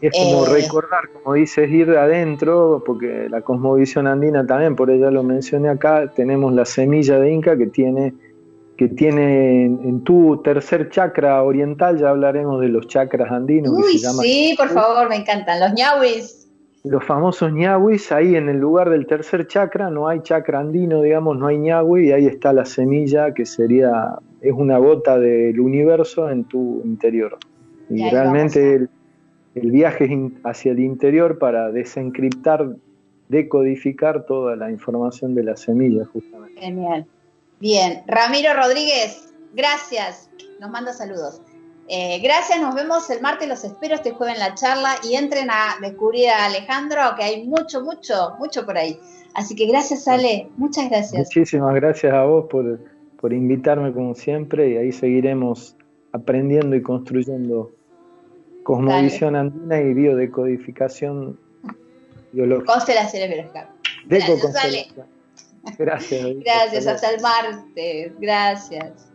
Es 0.00 0.12
como 0.12 0.46
eh, 0.46 0.62
recordar, 0.62 1.10
como 1.12 1.34
dices, 1.34 1.70
ir 1.70 1.90
de 1.90 1.98
adentro, 1.98 2.82
porque 2.84 3.28
la 3.28 3.42
cosmovisión 3.42 4.06
andina 4.06 4.46
también, 4.46 4.74
por 4.74 4.90
ella 4.90 5.10
lo 5.10 5.22
mencioné 5.22 5.68
acá, 5.68 6.10
tenemos 6.14 6.52
la 6.54 6.64
semilla 6.64 7.18
de 7.18 7.30
Inca 7.30 7.56
que 7.58 7.66
tiene, 7.66 8.14
que 8.76 8.88
tiene 8.88 9.64
en, 9.64 10.04
tu 10.04 10.40
tercer 10.42 10.90
chakra 10.90 11.42
oriental, 11.42 11.98
ya 11.98 12.10
hablaremos 12.10 12.60
de 12.60 12.68
los 12.68 12.86
chakras 12.86 13.30
andinos. 13.32 13.72
Uy, 13.72 13.98
sí, 13.98 14.54
por 14.56 14.68
favor, 14.68 15.08
me 15.08 15.16
encantan, 15.16 15.60
los 15.60 15.72
ñahuis. 15.72 16.48
Los 16.84 17.02
famosos 17.02 17.52
ñahuis, 17.52 18.12
ahí 18.12 18.36
en 18.36 18.48
el 18.48 18.58
lugar 18.58 18.90
del 18.90 19.06
tercer 19.06 19.46
chakra, 19.46 19.90
no 19.90 20.08
hay 20.08 20.20
chakra 20.20 20.60
andino, 20.60 21.02
digamos, 21.02 21.36
no 21.38 21.46
hay 21.46 21.58
ñahui, 21.58 22.08
y 22.08 22.12
ahí 22.12 22.26
está 22.26 22.52
la 22.52 22.64
semilla 22.64 23.32
que 23.34 23.46
sería, 23.46 24.18
es 24.40 24.52
una 24.52 24.78
gota 24.78 25.18
del 25.18 25.58
universo 25.58 26.30
en 26.30 26.44
tu 26.44 26.82
interior. 26.84 27.38
Y, 27.88 28.08
realmente 28.10 28.88
el 29.54 29.70
viaje 29.70 30.30
hacia 30.44 30.72
el 30.72 30.80
interior 30.80 31.38
para 31.38 31.72
desencriptar, 31.72 32.76
decodificar 33.28 34.26
toda 34.26 34.54
la 34.54 34.70
información 34.70 35.34
de 35.34 35.44
la 35.44 35.56
semilla, 35.56 36.04
justamente. 36.04 36.60
Genial. 36.60 37.06
Bien, 37.60 38.02
Ramiro 38.06 38.54
Rodríguez, 38.54 39.32
gracias. 39.54 40.28
Nos 40.60 40.70
manda 40.70 40.92
saludos. 40.92 41.40
Eh, 41.88 42.18
gracias, 42.20 42.60
nos 42.60 42.74
vemos 42.74 43.08
el 43.10 43.20
martes, 43.20 43.48
los 43.48 43.62
espero 43.62 43.94
este 43.94 44.10
jueves 44.10 44.34
en 44.34 44.40
la 44.40 44.54
charla 44.54 44.96
y 45.08 45.14
entren 45.14 45.48
a 45.50 45.76
descubrir 45.80 46.28
a 46.30 46.46
Alejandro, 46.46 47.00
que 47.16 47.22
hay 47.22 47.46
mucho, 47.46 47.80
mucho, 47.82 48.34
mucho 48.38 48.66
por 48.66 48.76
ahí. 48.76 48.98
Así 49.34 49.54
que 49.54 49.66
gracias, 49.66 50.08
Ale, 50.08 50.48
muchas 50.56 50.90
gracias. 50.90 51.28
Muchísimas 51.28 51.74
gracias 51.76 52.12
a 52.12 52.24
vos 52.24 52.46
por, 52.50 52.80
por 53.20 53.32
invitarme 53.32 53.92
como 53.92 54.14
siempre 54.14 54.70
y 54.70 54.76
ahí 54.78 54.92
seguiremos 54.92 55.76
aprendiendo 56.12 56.74
y 56.74 56.82
construyendo 56.82 57.70
Cosmovisión 58.64 59.36
andina 59.36 59.80
y 59.80 59.94
biodecodificación 59.94 61.38
biológica. 62.32 62.72
Constelaciones 62.72 63.28
biológicas. 63.28 63.68
Gracias, 64.08 65.06
Gracias. 65.78 66.26
Gracias, 66.44 66.86
hasta 66.86 67.10
el 67.10 67.20
martes. 67.20 68.12
Gracias. 68.18 69.12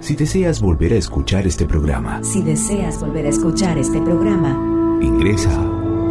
Si 0.00 0.16
deseas 0.16 0.62
volver 0.62 0.94
a 0.94 0.96
escuchar 0.96 1.46
este 1.46 1.66
programa, 1.66 2.24
si 2.24 2.42
deseas 2.42 2.98
volver 2.98 3.26
a 3.26 3.28
escuchar 3.28 3.76
este 3.76 4.00
programa, 4.00 4.98
ingresa 5.02 5.54
a 5.54 5.60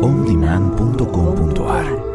ondemand.com.ar 0.02 2.07